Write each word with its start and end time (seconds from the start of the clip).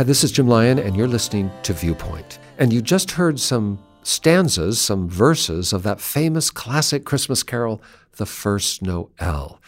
Hi, 0.00 0.04
this 0.04 0.24
is 0.24 0.32
Jim 0.32 0.48
Lyon, 0.48 0.78
and 0.78 0.96
you're 0.96 1.06
listening 1.06 1.50
to 1.62 1.74
Viewpoint. 1.74 2.38
And 2.56 2.72
you 2.72 2.80
just 2.80 3.10
heard 3.10 3.38
some 3.38 3.78
stanzas, 4.02 4.80
some 4.80 5.10
verses 5.10 5.74
of 5.74 5.82
that 5.82 6.00
famous 6.00 6.50
classic 6.50 7.04
Christmas 7.04 7.42
carol, 7.42 7.82
The 8.16 8.24
First 8.24 8.80
Noel. 8.80 9.60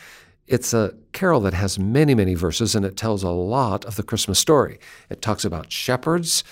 It's 0.46 0.72
a 0.72 0.94
carol 1.12 1.40
that 1.40 1.52
has 1.52 1.78
many, 1.78 2.14
many 2.14 2.32
verses, 2.32 2.74
and 2.74 2.86
it 2.86 2.96
tells 2.96 3.22
a 3.22 3.28
lot 3.28 3.84
of 3.84 3.96
the 3.96 4.02
Christmas 4.02 4.38
story. 4.38 4.78
It 5.10 5.20
talks 5.20 5.44
about 5.44 5.70
shepherds 5.70 6.44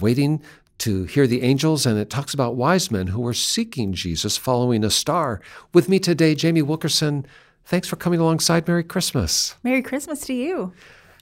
waiting 0.00 0.42
to 0.78 1.04
hear 1.04 1.28
the 1.28 1.42
angels, 1.42 1.86
and 1.86 1.96
it 1.96 2.10
talks 2.10 2.34
about 2.34 2.56
wise 2.56 2.90
men 2.90 3.06
who 3.06 3.20
were 3.20 3.34
seeking 3.34 3.92
Jesus 3.92 4.36
following 4.36 4.82
a 4.82 4.90
star. 4.90 5.40
With 5.72 5.88
me 5.88 6.00
today, 6.00 6.34
Jamie 6.34 6.62
Wilkerson. 6.62 7.24
Thanks 7.64 7.86
for 7.86 7.94
coming 7.94 8.18
alongside. 8.18 8.66
Merry 8.66 8.82
Christmas. 8.82 9.54
Merry 9.62 9.82
Christmas 9.82 10.22
to 10.22 10.34
you. 10.34 10.72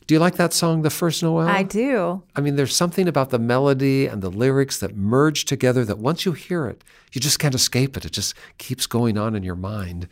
Do 0.07 0.15
you 0.15 0.21
like 0.21 0.37
that 0.37 0.53
song, 0.53 0.83
The 0.83 0.91
First 0.91 1.23
Noel? 1.23 1.49
I 1.49 1.65
do. 1.65 2.23
I 2.37 2.41
mean, 2.41 2.55
there's 2.55 2.77
something 2.77 3.09
about 3.09 3.31
the 3.31 3.41
melody 3.41 4.07
and 4.07 4.23
the 4.23 4.31
lyrics 4.31 4.79
that 4.79 4.97
merge 4.97 5.47
together 5.47 5.85
that 5.85 5.98
once 5.98 6.25
you 6.25 6.33
hear 6.33 6.67
it, 6.67 6.85
you 7.13 7.21
just 7.21 7.41
can't 7.41 7.57
escape 7.57 7.97
it. 7.97 8.05
It 8.05 8.13
just 8.13 8.35
keeps 8.59 8.87
going 8.87 9.19
on 9.19 9.35
in 9.35 9.43
your 9.43 9.57
mind. 9.57 10.07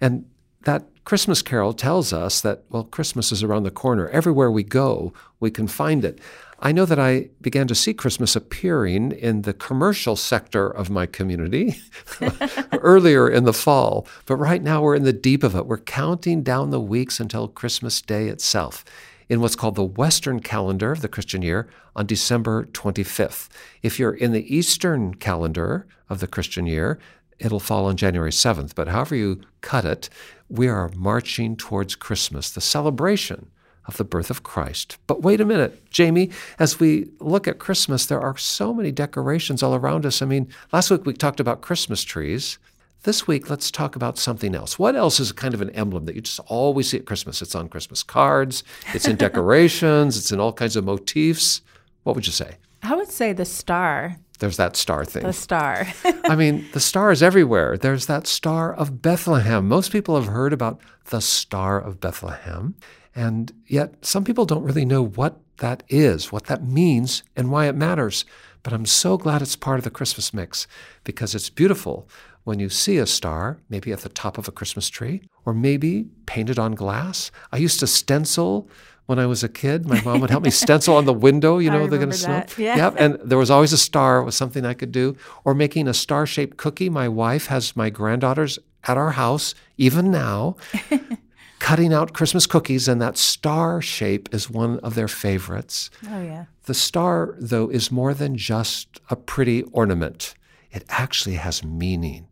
And 0.00 0.26
that 0.62 0.84
Christmas 1.04 1.42
carol 1.42 1.72
tells 1.72 2.12
us 2.12 2.40
that, 2.42 2.62
well, 2.68 2.84
Christmas 2.84 3.32
is 3.32 3.42
around 3.42 3.64
the 3.64 3.72
corner. 3.72 4.08
Everywhere 4.10 4.52
we 4.52 4.62
go, 4.62 5.12
we 5.40 5.50
can 5.50 5.66
find 5.66 6.04
it. 6.04 6.20
I 6.60 6.70
know 6.70 6.84
that 6.84 7.00
I 7.00 7.30
began 7.40 7.66
to 7.68 7.74
see 7.74 7.94
Christmas 7.94 8.36
appearing 8.36 9.12
in 9.12 9.42
the 9.42 9.54
commercial 9.54 10.14
sector 10.14 10.68
of 10.68 10.90
my 10.90 11.06
community 11.06 11.80
earlier 12.72 13.28
in 13.28 13.44
the 13.44 13.54
fall, 13.54 14.06
but 14.26 14.36
right 14.36 14.62
now 14.62 14.82
we're 14.82 14.94
in 14.94 15.04
the 15.04 15.12
deep 15.12 15.42
of 15.42 15.56
it. 15.56 15.66
We're 15.66 15.78
counting 15.78 16.42
down 16.42 16.70
the 16.70 16.80
weeks 16.80 17.18
until 17.18 17.48
Christmas 17.48 18.00
Day 18.02 18.28
itself 18.28 18.84
in 19.30 19.40
what's 19.40 19.56
called 19.56 19.76
the 19.76 19.84
Western 19.84 20.40
calendar 20.40 20.90
of 20.90 21.00
the 21.00 21.08
Christian 21.08 21.40
year 21.40 21.68
on 21.94 22.04
December 22.04 22.64
25th. 22.72 23.48
If 23.80 23.98
you're 23.98 24.12
in 24.12 24.32
the 24.32 24.54
Eastern 24.54 25.14
calendar 25.14 25.86
of 26.08 26.18
the 26.18 26.26
Christian 26.26 26.66
year, 26.66 26.98
it'll 27.38 27.60
fall 27.60 27.86
on 27.86 27.96
January 27.96 28.32
7th. 28.32 28.74
But 28.74 28.88
however 28.88 29.14
you 29.14 29.40
cut 29.60 29.84
it, 29.84 30.10
we 30.48 30.66
are 30.66 30.90
marching 30.96 31.56
towards 31.56 31.94
Christmas, 31.94 32.50
the 32.50 32.60
celebration 32.60 33.50
of 33.86 33.96
the 33.98 34.04
birth 34.04 34.30
of 34.30 34.42
Christ. 34.42 34.98
But 35.06 35.22
wait 35.22 35.40
a 35.40 35.44
minute, 35.44 35.88
Jamie, 35.90 36.30
as 36.58 36.80
we 36.80 37.08
look 37.20 37.46
at 37.46 37.60
Christmas, 37.60 38.06
there 38.06 38.20
are 38.20 38.36
so 38.36 38.74
many 38.74 38.90
decorations 38.90 39.62
all 39.62 39.76
around 39.76 40.04
us. 40.04 40.20
I 40.22 40.26
mean, 40.26 40.48
last 40.72 40.90
week 40.90 41.06
we 41.06 41.14
talked 41.14 41.40
about 41.40 41.60
Christmas 41.60 42.02
trees. 42.02 42.58
This 43.02 43.26
week, 43.26 43.48
let's 43.48 43.70
talk 43.70 43.96
about 43.96 44.18
something 44.18 44.54
else. 44.54 44.78
What 44.78 44.94
else 44.94 45.20
is 45.20 45.30
a 45.30 45.34
kind 45.34 45.54
of 45.54 45.62
an 45.62 45.70
emblem 45.70 46.04
that 46.04 46.14
you 46.14 46.20
just 46.20 46.38
always 46.40 46.90
see 46.90 46.98
at 46.98 47.06
Christmas? 47.06 47.40
It's 47.40 47.54
on 47.54 47.70
Christmas 47.70 48.02
cards, 48.02 48.62
it's 48.92 49.08
in 49.08 49.16
decorations, 49.26 50.18
it's 50.18 50.30
in 50.30 50.38
all 50.38 50.52
kinds 50.52 50.76
of 50.76 50.84
motifs. 50.84 51.62
What 52.02 52.14
would 52.14 52.26
you 52.26 52.32
say? 52.32 52.58
I 52.82 52.94
would 52.94 53.10
say 53.10 53.32
the 53.32 53.46
star. 53.46 54.16
There's 54.38 54.58
that 54.58 54.76
star 54.76 55.06
thing. 55.06 55.22
The 55.22 55.32
star. 55.32 55.86
I 56.24 56.36
mean, 56.36 56.66
the 56.72 56.80
star 56.80 57.10
is 57.10 57.22
everywhere. 57.22 57.78
There's 57.78 58.04
that 58.04 58.26
star 58.26 58.74
of 58.74 59.00
Bethlehem. 59.00 59.66
Most 59.66 59.92
people 59.92 60.14
have 60.16 60.30
heard 60.30 60.52
about 60.52 60.78
the 61.06 61.22
star 61.22 61.80
of 61.80 62.00
Bethlehem, 62.00 62.74
and 63.14 63.50
yet 63.66 64.04
some 64.04 64.24
people 64.24 64.44
don't 64.44 64.64
really 64.64 64.84
know 64.84 65.02
what 65.02 65.40
that 65.58 65.84
is, 65.88 66.30
what 66.30 66.46
that 66.46 66.66
means, 66.66 67.22
and 67.34 67.50
why 67.50 67.66
it 67.66 67.74
matters. 67.74 68.26
But 68.62 68.74
I'm 68.74 68.86
so 68.86 69.16
glad 69.16 69.40
it's 69.40 69.56
part 69.56 69.78
of 69.78 69.84
the 69.84 69.90
Christmas 69.90 70.34
mix 70.34 70.66
because 71.04 71.34
it's 71.34 71.48
beautiful 71.48 72.06
when 72.50 72.58
you 72.58 72.68
see 72.68 72.98
a 72.98 73.06
star, 73.06 73.60
maybe 73.68 73.92
at 73.92 74.00
the 74.00 74.08
top 74.08 74.36
of 74.36 74.48
a 74.48 74.50
Christmas 74.50 74.88
tree, 74.88 75.22
or 75.46 75.54
maybe 75.54 76.08
painted 76.26 76.58
on 76.58 76.72
glass. 76.74 77.30
I 77.52 77.58
used 77.58 77.78
to 77.78 77.86
stencil 77.86 78.68
when 79.06 79.20
I 79.20 79.26
was 79.26 79.44
a 79.44 79.48
kid. 79.48 79.86
My 79.86 80.00
mom 80.02 80.20
would 80.20 80.30
help 80.30 80.42
me 80.42 80.50
stencil 80.64 80.96
on 80.96 81.04
the 81.04 81.12
window, 81.12 81.58
you 81.58 81.70
know, 81.70 81.86
they're 81.86 82.00
going 82.00 82.10
to 82.10 82.16
snow. 82.16 82.44
yeah. 82.58 82.76
Yep, 82.76 82.94
and 82.98 83.18
there 83.22 83.38
was 83.38 83.52
always 83.52 83.72
a 83.72 83.78
star 83.78 84.24
was 84.24 84.34
something 84.34 84.66
I 84.66 84.74
could 84.74 84.90
do. 84.90 85.16
Or 85.44 85.54
making 85.54 85.86
a 85.86 85.94
star-shaped 85.94 86.56
cookie. 86.56 86.90
My 86.90 87.08
wife 87.08 87.46
has 87.46 87.76
my 87.76 87.88
granddaughters 87.88 88.58
at 88.82 88.96
our 88.96 89.12
house, 89.12 89.54
even 89.78 90.10
now, 90.10 90.56
cutting 91.60 91.92
out 91.92 92.14
Christmas 92.14 92.46
cookies, 92.46 92.88
and 92.88 93.00
that 93.00 93.16
star 93.16 93.80
shape 93.80 94.28
is 94.34 94.50
one 94.50 94.80
of 94.80 94.96
their 94.96 95.06
favorites. 95.08 95.88
oh, 96.10 96.20
yeah. 96.20 96.46
The 96.64 96.74
star, 96.74 97.36
though, 97.38 97.68
is 97.68 97.92
more 97.92 98.12
than 98.12 98.36
just 98.36 99.00
a 99.08 99.14
pretty 99.14 99.62
ornament. 99.70 100.34
It 100.72 100.84
actually 100.88 101.36
has 101.36 101.62
meaning. 101.64 102.26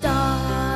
Star 0.00 0.69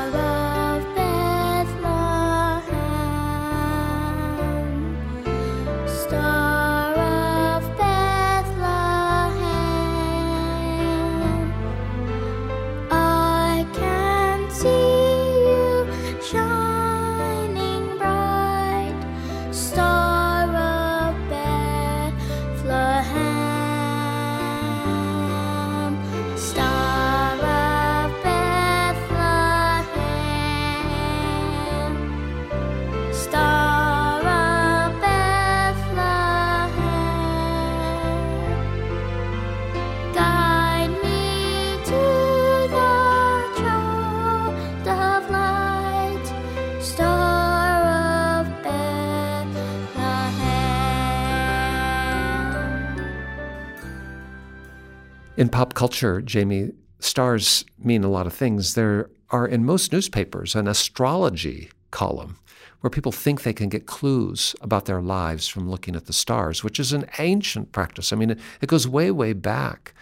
In 55.45 55.51
pop 55.51 55.75
culture, 55.75 56.23
Jamie, 56.23 56.71
stars 57.01 57.67
mean 57.79 58.03
a 58.03 58.09
lot 58.09 58.27
of 58.27 58.33
things. 58.33 58.73
There 58.73 59.11
are 59.29 59.47
in 59.47 59.63
most 59.63 59.93
newspapers 59.93 60.55
an 60.55 60.67
astrology 60.67 61.69
column 61.91 62.39
where 62.81 62.89
people 62.89 63.13
think 63.13 63.43
they 63.43 63.53
can 63.53 63.69
get 63.69 63.85
clues 63.85 64.57
about 64.63 64.87
their 64.87 65.03
lives 65.03 65.47
from 65.47 65.71
looking 65.71 65.97
at 65.97 66.07
the 66.07 66.15
stars, 66.15 66.65
which 66.65 66.81
is 66.81 66.95
an 66.95 67.05
ancient 67.19 67.73
practice. 67.73 68.11
I 68.11 68.17
mean, 68.17 68.31
it, 68.31 68.39
it 68.63 68.69
goes 68.71 68.89
way, 68.89 69.11
way 69.11 69.35
back. 69.35 69.93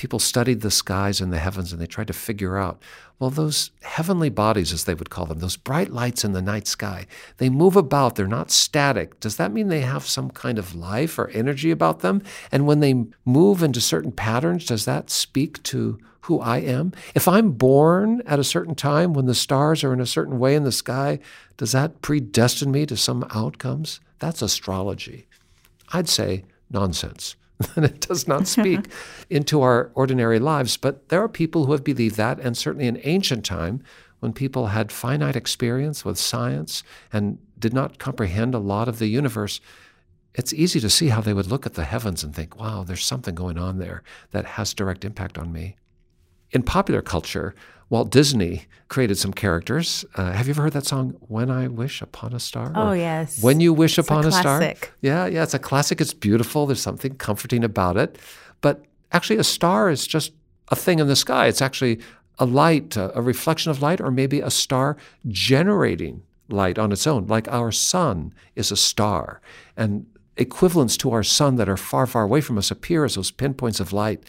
People 0.00 0.18
studied 0.18 0.62
the 0.62 0.70
skies 0.70 1.20
and 1.20 1.30
the 1.30 1.38
heavens 1.38 1.74
and 1.74 1.80
they 1.80 1.86
tried 1.86 2.06
to 2.06 2.14
figure 2.14 2.56
out, 2.56 2.80
well, 3.18 3.28
those 3.28 3.70
heavenly 3.82 4.30
bodies, 4.30 4.72
as 4.72 4.84
they 4.84 4.94
would 4.94 5.10
call 5.10 5.26
them, 5.26 5.40
those 5.40 5.58
bright 5.58 5.90
lights 5.90 6.24
in 6.24 6.32
the 6.32 6.40
night 6.40 6.66
sky, 6.66 7.06
they 7.36 7.50
move 7.50 7.76
about, 7.76 8.14
they're 8.14 8.26
not 8.26 8.50
static. 8.50 9.20
Does 9.20 9.36
that 9.36 9.52
mean 9.52 9.68
they 9.68 9.82
have 9.82 10.06
some 10.06 10.30
kind 10.30 10.58
of 10.58 10.74
life 10.74 11.18
or 11.18 11.28
energy 11.28 11.70
about 11.70 12.00
them? 12.00 12.22
And 12.50 12.66
when 12.66 12.80
they 12.80 13.04
move 13.26 13.62
into 13.62 13.82
certain 13.82 14.10
patterns, 14.10 14.64
does 14.64 14.86
that 14.86 15.10
speak 15.10 15.62
to 15.64 15.98
who 16.22 16.40
I 16.40 16.60
am? 16.60 16.94
If 17.14 17.28
I'm 17.28 17.50
born 17.50 18.22
at 18.24 18.38
a 18.38 18.42
certain 18.42 18.74
time 18.74 19.12
when 19.12 19.26
the 19.26 19.34
stars 19.34 19.84
are 19.84 19.92
in 19.92 20.00
a 20.00 20.06
certain 20.06 20.38
way 20.38 20.54
in 20.54 20.64
the 20.64 20.72
sky, 20.72 21.18
does 21.58 21.72
that 21.72 22.00
predestine 22.00 22.70
me 22.70 22.86
to 22.86 22.96
some 22.96 23.26
outcomes? 23.34 24.00
That's 24.18 24.40
astrology. 24.40 25.26
I'd 25.92 26.08
say 26.08 26.44
nonsense. 26.70 27.36
and 27.76 27.84
it 27.84 28.00
does 28.00 28.26
not 28.26 28.46
speak 28.46 28.86
into 29.30 29.62
our 29.62 29.90
ordinary 29.94 30.38
lives. 30.38 30.76
But 30.76 31.08
there 31.08 31.22
are 31.22 31.28
people 31.28 31.66
who 31.66 31.72
have 31.72 31.84
believed 31.84 32.16
that, 32.16 32.38
and 32.40 32.56
certainly 32.56 32.86
in 32.86 33.00
ancient 33.04 33.44
time, 33.44 33.82
when 34.20 34.32
people 34.32 34.68
had 34.68 34.92
finite 34.92 35.36
experience 35.36 36.04
with 36.04 36.18
science 36.18 36.82
and 37.12 37.38
did 37.58 37.72
not 37.72 37.98
comprehend 37.98 38.54
a 38.54 38.58
lot 38.58 38.88
of 38.88 38.98
the 38.98 39.06
universe, 39.06 39.60
it's 40.34 40.52
easy 40.52 40.78
to 40.80 40.90
see 40.90 41.08
how 41.08 41.20
they 41.20 41.32
would 41.32 41.48
look 41.48 41.66
at 41.66 41.74
the 41.74 41.84
heavens 41.84 42.22
and 42.22 42.34
think, 42.34 42.58
wow, 42.58 42.84
there's 42.84 43.04
something 43.04 43.34
going 43.34 43.58
on 43.58 43.78
there 43.78 44.02
that 44.30 44.44
has 44.44 44.74
direct 44.74 45.04
impact 45.04 45.38
on 45.38 45.52
me. 45.52 45.76
In 46.52 46.62
popular 46.62 47.02
culture, 47.02 47.54
Walt 47.90 48.10
Disney 48.10 48.66
created 48.88 49.18
some 49.18 49.32
characters. 49.32 50.04
Uh, 50.14 50.32
have 50.32 50.46
you 50.46 50.52
ever 50.52 50.62
heard 50.62 50.72
that 50.72 50.86
song, 50.86 51.16
When 51.28 51.50
I 51.50 51.68
Wish 51.68 52.00
Upon 52.00 52.32
a 52.32 52.40
Star? 52.40 52.72
Oh, 52.74 52.92
yes. 52.92 53.42
When 53.42 53.60
You 53.60 53.72
Wish 53.72 53.98
It's 53.98 54.08
Upon 54.08 54.24
a, 54.24 54.32
Star? 54.32 54.74
Yeah, 55.00 55.26
yeah, 55.26 55.42
it's 55.42 55.54
a 55.54 55.58
classic. 55.58 56.00
It's 56.00 56.14
beautiful. 56.14 56.66
There's 56.66 56.80
something 56.80 57.16
comforting 57.16 57.64
about 57.64 57.96
it. 57.96 58.18
But 58.60 58.84
actually, 59.12 59.38
a 59.38 59.44
star 59.44 59.90
is 59.90 60.06
just 60.06 60.32
a 60.68 60.76
thing 60.76 61.00
in 61.00 61.08
the 61.08 61.16
sky. 61.16 61.46
It's 61.48 61.60
actually 61.60 62.00
a 62.38 62.46
light, 62.46 62.96
a, 62.96 63.16
a 63.18 63.22
reflection 63.22 63.70
of 63.70 63.82
light, 63.82 64.00
or 64.00 64.10
maybe 64.10 64.40
a 64.40 64.50
star 64.50 64.96
generating 65.28 66.22
light 66.48 66.78
on 66.78 66.92
its 66.92 67.06
own, 67.06 67.26
like 67.26 67.48
our 67.48 67.72
sun 67.72 68.32
is 68.54 68.70
a 68.70 68.76
star. 68.76 69.40
And 69.76 70.06
equivalents 70.36 70.96
to 70.98 71.10
our 71.10 71.22
sun 71.22 71.56
that 71.56 71.68
are 71.68 71.76
far, 71.76 72.06
far 72.06 72.22
away 72.22 72.40
from 72.40 72.56
us 72.56 72.70
appear 72.70 73.04
as 73.04 73.16
those 73.16 73.30
pinpoints 73.30 73.80
of 73.80 73.92
light. 73.92 74.22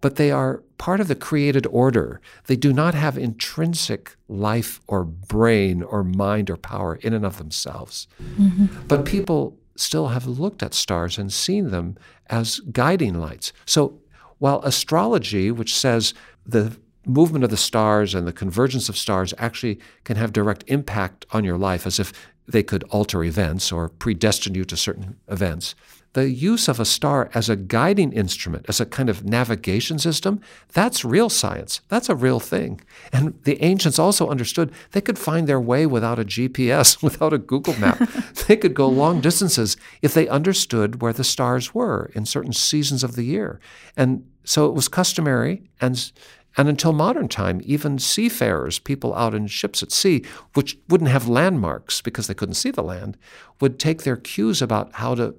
But 0.00 0.16
they 0.16 0.30
are 0.30 0.62
part 0.82 1.00
of 1.00 1.06
the 1.06 1.14
created 1.14 1.64
order. 1.68 2.20
They 2.48 2.56
do 2.56 2.72
not 2.72 2.92
have 2.92 3.16
intrinsic 3.16 4.16
life 4.26 4.80
or 4.88 5.04
brain 5.04 5.80
or 5.80 6.02
mind 6.02 6.50
or 6.50 6.56
power 6.56 6.96
in 6.96 7.14
and 7.14 7.24
of 7.24 7.38
themselves. 7.38 8.08
Mm-hmm. 8.20 8.88
But 8.88 9.04
people 9.04 9.56
still 9.76 10.08
have 10.08 10.26
looked 10.26 10.60
at 10.60 10.74
stars 10.74 11.18
and 11.18 11.32
seen 11.32 11.70
them 11.70 11.96
as 12.30 12.58
guiding 12.72 13.14
lights. 13.14 13.52
So 13.64 14.00
while 14.38 14.60
astrology, 14.62 15.52
which 15.52 15.72
says 15.72 16.14
the 16.44 16.76
movement 17.06 17.44
of 17.44 17.50
the 17.50 17.56
stars 17.56 18.12
and 18.12 18.26
the 18.26 18.32
convergence 18.32 18.88
of 18.88 18.96
stars 18.96 19.32
actually 19.38 19.78
can 20.02 20.16
have 20.16 20.32
direct 20.32 20.64
impact 20.66 21.26
on 21.30 21.44
your 21.44 21.58
life 21.58 21.86
as 21.86 22.00
if 22.00 22.12
they 22.48 22.64
could 22.64 22.82
alter 22.90 23.22
events 23.22 23.70
or 23.70 23.88
predestine 23.88 24.56
you 24.56 24.64
to 24.64 24.76
certain 24.76 25.16
events. 25.28 25.76
The 26.14 26.28
use 26.28 26.68
of 26.68 26.78
a 26.78 26.84
star 26.84 27.30
as 27.32 27.48
a 27.48 27.56
guiding 27.56 28.12
instrument, 28.12 28.66
as 28.68 28.80
a 28.80 28.86
kind 28.86 29.08
of 29.08 29.24
navigation 29.24 29.98
system, 29.98 30.40
that's 30.72 31.04
real 31.04 31.30
science. 31.30 31.80
That's 31.88 32.10
a 32.10 32.14
real 32.14 32.38
thing. 32.38 32.82
And 33.12 33.38
the 33.44 33.62
ancients 33.64 33.98
also 33.98 34.28
understood 34.28 34.72
they 34.90 35.00
could 35.00 35.18
find 35.18 35.46
their 35.46 35.60
way 35.60 35.86
without 35.86 36.18
a 36.18 36.24
GPS, 36.24 37.02
without 37.02 37.32
a 37.32 37.38
Google 37.38 37.78
map. 37.78 37.98
they 38.46 38.56
could 38.56 38.74
go 38.74 38.88
long 38.88 39.20
distances 39.20 39.76
if 40.02 40.12
they 40.12 40.28
understood 40.28 41.00
where 41.00 41.14
the 41.14 41.24
stars 41.24 41.74
were 41.74 42.10
in 42.14 42.26
certain 42.26 42.52
seasons 42.52 43.02
of 43.02 43.16
the 43.16 43.24
year. 43.24 43.58
And 43.96 44.26
so 44.44 44.66
it 44.66 44.74
was 44.74 44.88
customary 44.88 45.62
and 45.80 46.12
and 46.56 46.68
until 46.68 46.92
modern 46.92 47.28
time, 47.28 47.62
even 47.64 47.98
seafarers, 47.98 48.78
people 48.78 49.14
out 49.14 49.34
in 49.34 49.46
ships 49.46 49.82
at 49.82 49.90
sea, 49.90 50.22
which 50.54 50.76
wouldn't 50.88 51.10
have 51.10 51.28
landmarks 51.28 52.02
because 52.02 52.26
they 52.26 52.34
couldn't 52.34 52.56
see 52.56 52.70
the 52.70 52.82
land, 52.82 53.16
would 53.60 53.78
take 53.78 54.02
their 54.02 54.16
cues 54.16 54.60
about 54.60 54.92
how 54.94 55.14
to 55.14 55.34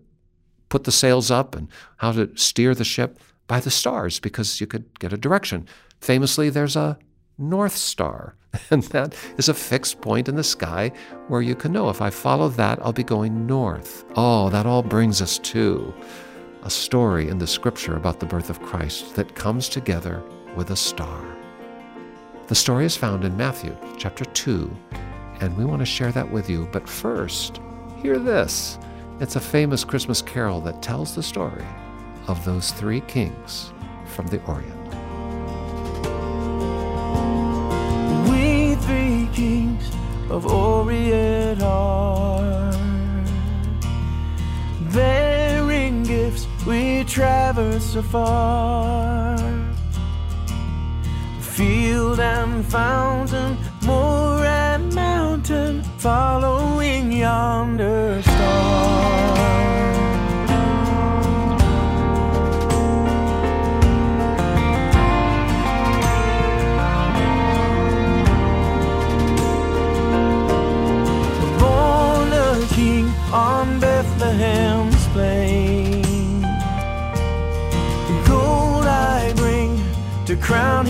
put 0.73 0.85
the 0.85 0.91
sails 0.91 1.29
up 1.29 1.55
and 1.55 1.67
how 1.97 2.11
to 2.11 2.35
steer 2.35 2.73
the 2.73 2.83
ship 2.83 3.19
by 3.45 3.59
the 3.59 3.69
stars 3.69 4.19
because 4.19 4.59
you 4.59 4.65
could 4.65 4.99
get 4.99 5.13
a 5.13 5.17
direction. 5.17 5.67
Famously, 6.01 6.49
there's 6.49 6.75
a 6.75 6.97
North 7.37 7.77
Star, 7.77 8.33
and 8.71 8.81
that 8.85 9.15
is 9.37 9.47
a 9.47 9.53
fixed 9.53 10.01
point 10.01 10.27
in 10.27 10.35
the 10.35 10.43
sky 10.43 10.91
where 11.27 11.43
you 11.43 11.53
can 11.53 11.71
know 11.71 11.89
if 11.89 12.01
I 12.01 12.09
follow 12.09 12.49
that, 12.49 12.79
I'll 12.81 12.91
be 12.91 13.03
going 13.03 13.45
north. 13.45 14.03
Oh, 14.15 14.49
that 14.49 14.65
all 14.65 14.81
brings 14.81 15.21
us 15.21 15.37
to 15.53 15.93
a 16.63 16.71
story 16.71 17.29
in 17.29 17.37
the 17.37 17.45
scripture 17.45 17.95
about 17.95 18.19
the 18.19 18.25
birth 18.25 18.49
of 18.49 18.59
Christ 18.63 19.15
that 19.15 19.35
comes 19.35 19.69
together 19.69 20.23
with 20.55 20.71
a 20.71 20.75
star. 20.75 21.23
The 22.47 22.55
story 22.55 22.85
is 22.85 22.97
found 22.97 23.25
in 23.25 23.37
Matthew 23.37 23.77
chapter 23.99 24.25
2, 24.25 24.75
and 25.39 25.55
we 25.55 25.65
want 25.65 25.81
to 25.81 25.85
share 25.85 26.11
that 26.13 26.31
with 26.31 26.49
you. 26.49 26.67
But 26.71 26.89
first, 26.89 27.61
hear 28.01 28.17
this. 28.17 28.79
It's 29.19 29.35
a 29.35 29.39
famous 29.39 29.83
Christmas 29.83 30.21
carol 30.21 30.59
that 30.61 30.81
tells 30.81 31.13
the 31.15 31.21
story 31.21 31.65
of 32.27 32.43
those 32.45 32.71
three 32.71 33.01
kings 33.01 33.71
from 34.05 34.27
the 34.27 34.41
Orient. 34.45 34.73
We 38.29 38.75
three 38.81 39.29
kings 39.33 39.89
of 40.29 40.47
Orient 40.47 41.61
are 41.61 42.71
bearing 44.91 46.03
gifts. 46.03 46.47
We 46.65 47.03
traverse 47.03 47.95
afar, 47.95 49.37
field 51.39 52.19
and 52.19 52.65
fountain, 52.65 53.57
moor 53.85 54.43
and 54.43 54.93
mountain, 54.95 55.83
following 56.03 57.13
yonder 57.13 58.21
star. 58.23 59.37
born 71.57 72.33
a 72.33 72.67
king 72.75 73.07
on 73.31 73.79
Bethlehem's 73.79 75.07
plain. 75.13 76.41
The 78.09 78.23
Gold 78.27 78.87
I 78.87 79.31
bring 79.37 79.81
to 80.25 80.35
crown 80.35 80.82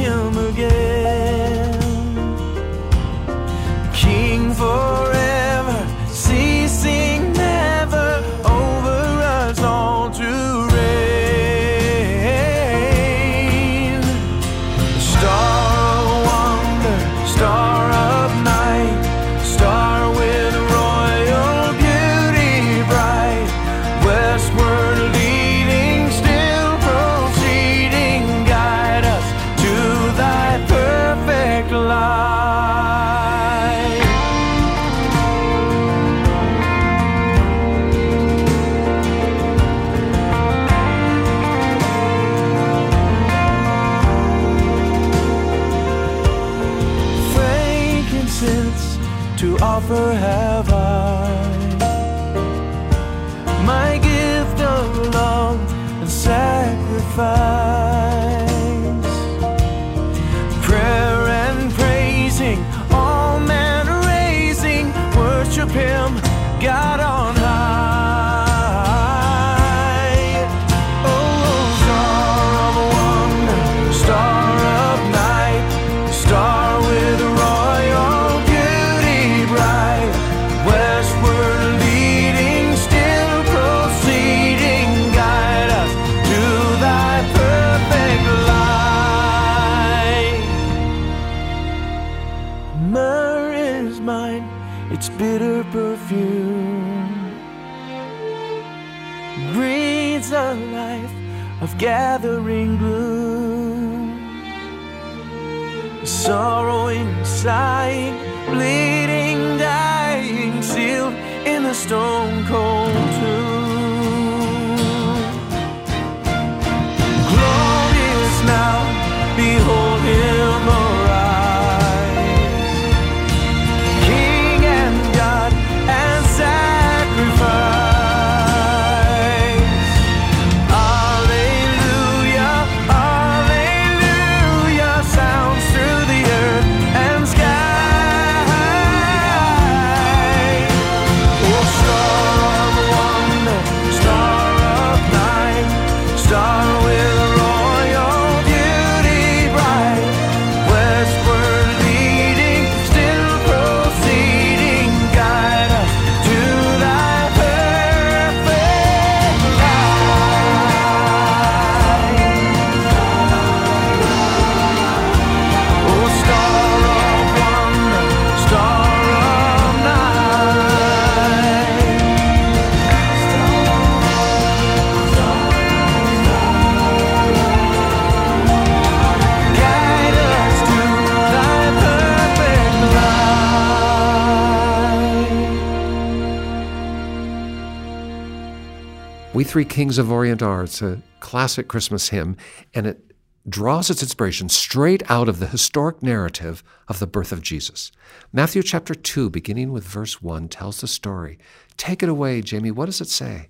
Three 189.53 189.65
Kings 189.65 189.99
of 189.99 190.11
Orient 190.11 190.41
are. 190.41 190.63
It's 190.63 190.81
a 190.81 191.03
classic 191.19 191.67
Christmas 191.67 192.09
hymn, 192.09 192.37
and 192.73 192.87
it 192.87 193.11
draws 193.47 193.91
its 193.91 194.01
inspiration 194.01 194.49
straight 194.49 195.03
out 195.11 195.29
of 195.29 195.37
the 195.37 195.45
historic 195.45 196.01
narrative 196.01 196.63
of 196.87 196.97
the 196.97 197.05
birth 197.05 197.31
of 197.31 197.43
Jesus. 197.43 197.91
Matthew 198.31 198.63
chapter 198.63 198.95
2, 198.95 199.29
beginning 199.29 199.71
with 199.71 199.83
verse 199.83 200.23
1, 200.23 200.47
tells 200.47 200.81
the 200.81 200.87
story. 200.87 201.37
Take 201.77 202.01
it 202.01 202.09
away, 202.09 202.41
Jamie. 202.41 202.71
What 202.71 202.87
does 202.87 202.99
it 202.99 203.09
say? 203.09 203.49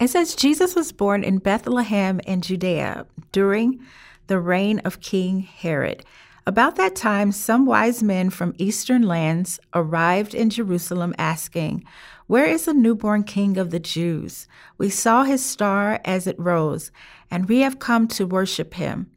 It 0.00 0.06
says 0.06 0.36
Jesus 0.36 0.76
was 0.76 0.92
born 0.92 1.24
in 1.24 1.38
Bethlehem 1.38 2.20
in 2.20 2.40
Judea 2.40 3.04
during 3.32 3.80
the 4.28 4.38
reign 4.38 4.78
of 4.84 5.00
King 5.00 5.40
Herod. 5.40 6.04
About 6.46 6.76
that 6.76 6.94
time, 6.94 7.32
some 7.32 7.66
wise 7.66 8.04
men 8.04 8.30
from 8.30 8.54
eastern 8.56 9.02
lands 9.02 9.58
arrived 9.74 10.32
in 10.32 10.48
Jerusalem 10.48 11.12
asking, 11.18 11.84
Where 12.28 12.44
is 12.44 12.66
the 12.66 12.74
newborn 12.74 13.24
king 13.24 13.56
of 13.56 13.70
the 13.70 13.80
Jews? 13.80 14.46
We 14.76 14.90
saw 14.90 15.24
his 15.24 15.42
star 15.42 15.98
as 16.04 16.26
it 16.26 16.38
rose, 16.38 16.92
and 17.30 17.48
we 17.48 17.60
have 17.60 17.78
come 17.78 18.06
to 18.08 18.26
worship 18.26 18.74
him. 18.74 19.10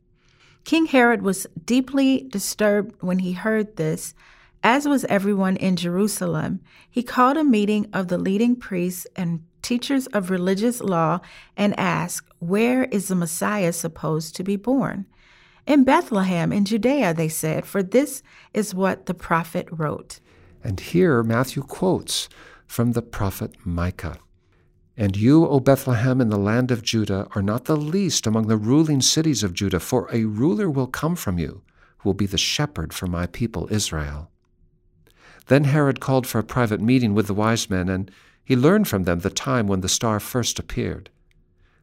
King 0.64 0.86
Herod 0.86 1.22
was 1.22 1.46
deeply 1.66 2.26
disturbed 2.30 2.96
when 3.02 3.20
he 3.20 3.34
heard 3.34 3.76
this, 3.76 4.14
as 4.64 4.88
was 4.88 5.04
everyone 5.06 5.58
in 5.58 5.76
Jerusalem. 5.76 6.62
He 6.90 7.04
called 7.04 7.36
a 7.36 7.44
meeting 7.44 7.90
of 7.92 8.08
the 8.08 8.18
leading 8.18 8.56
priests 8.56 9.06
and 9.14 9.44
teachers 9.62 10.08
of 10.08 10.30
religious 10.30 10.80
law 10.80 11.20
and 11.58 11.78
asked, 11.78 12.30
Where 12.40 12.86
is 12.86 13.10
the 13.10 13.16
Messiah 13.16 13.74
supposed 13.74 14.38
to 14.38 14.44
be 14.46 14.56
born? 14.56 15.06
In 15.68 15.84
Bethlehem, 15.84 16.54
in 16.54 16.64
Judea, 16.64 17.14
they 17.14 17.28
said, 17.28 17.66
for 17.66 17.84
this 17.84 18.24
is 18.54 18.74
what 18.74 19.06
the 19.06 19.14
prophet 19.14 19.68
wrote. 19.70 20.22
And 20.64 20.80
here 20.80 21.24
Matthew 21.24 21.64
quotes 21.64 22.30
from 22.72 22.94
the 22.94 23.02
prophet 23.02 23.54
Micah. 23.66 24.18
And 24.96 25.18
you, 25.18 25.46
O 25.46 25.60
Bethlehem, 25.60 26.22
in 26.22 26.30
the 26.30 26.38
land 26.38 26.72
of 26.72 26.82
Judah, 26.82 27.28
are 27.36 27.42
not 27.42 27.66
the 27.66 27.76
least 27.76 28.26
among 28.26 28.48
the 28.48 28.56
ruling 28.56 29.02
cities 29.02 29.44
of 29.44 29.54
Judah, 29.54 29.82
for 29.82 30.08
a 30.10 30.24
ruler 30.24 30.70
will 30.70 30.88
come 30.88 31.18
from 31.18 31.38
you, 31.38 31.64
who 31.98 32.08
will 32.08 32.14
be 32.14 32.26
the 32.26 32.38
shepherd 32.38 32.94
for 32.94 33.08
my 33.08 33.28
people 33.28 33.68
Israel. 33.70 34.32
Then 35.48 35.66
Herod 35.66 36.00
called 36.00 36.26
for 36.26 36.40
a 36.40 36.46
private 36.46 36.80
meeting 36.80 37.14
with 37.14 37.28
the 37.28 37.34
wise 37.34 37.70
men, 37.70 37.90
and 37.90 38.10
he 38.42 38.56
learned 38.56 38.88
from 38.88 39.04
them 39.04 39.20
the 39.20 39.30
time 39.30 39.68
when 39.68 39.82
the 39.82 39.90
star 39.90 40.22
first 40.22 40.58
appeared. 40.58 41.10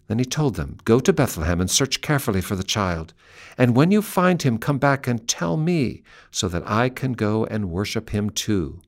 Then 0.07 0.19
he 0.19 0.25
told 0.25 0.55
them, 0.55 0.79
Go 0.87 1.01
to 1.01 1.13
Bethlehem 1.13 1.61
and 1.61 1.71
search 1.71 2.01
carefully 2.01 2.41
for 2.41 2.57
the 2.57 2.63
child. 2.63 3.13
And 3.59 3.77
when 3.77 3.91
you 3.91 4.01
find 4.01 4.41
him, 4.41 4.57
come 4.57 4.79
back 4.79 5.07
and 5.07 5.29
tell 5.29 5.59
me, 5.59 6.03
so 6.31 6.49
that 6.49 6.67
I 6.67 6.89
can 6.89 7.13
go 7.13 7.45
and 7.45 7.71
worship 7.71 8.09
him 8.09 8.31
too. 8.31 8.81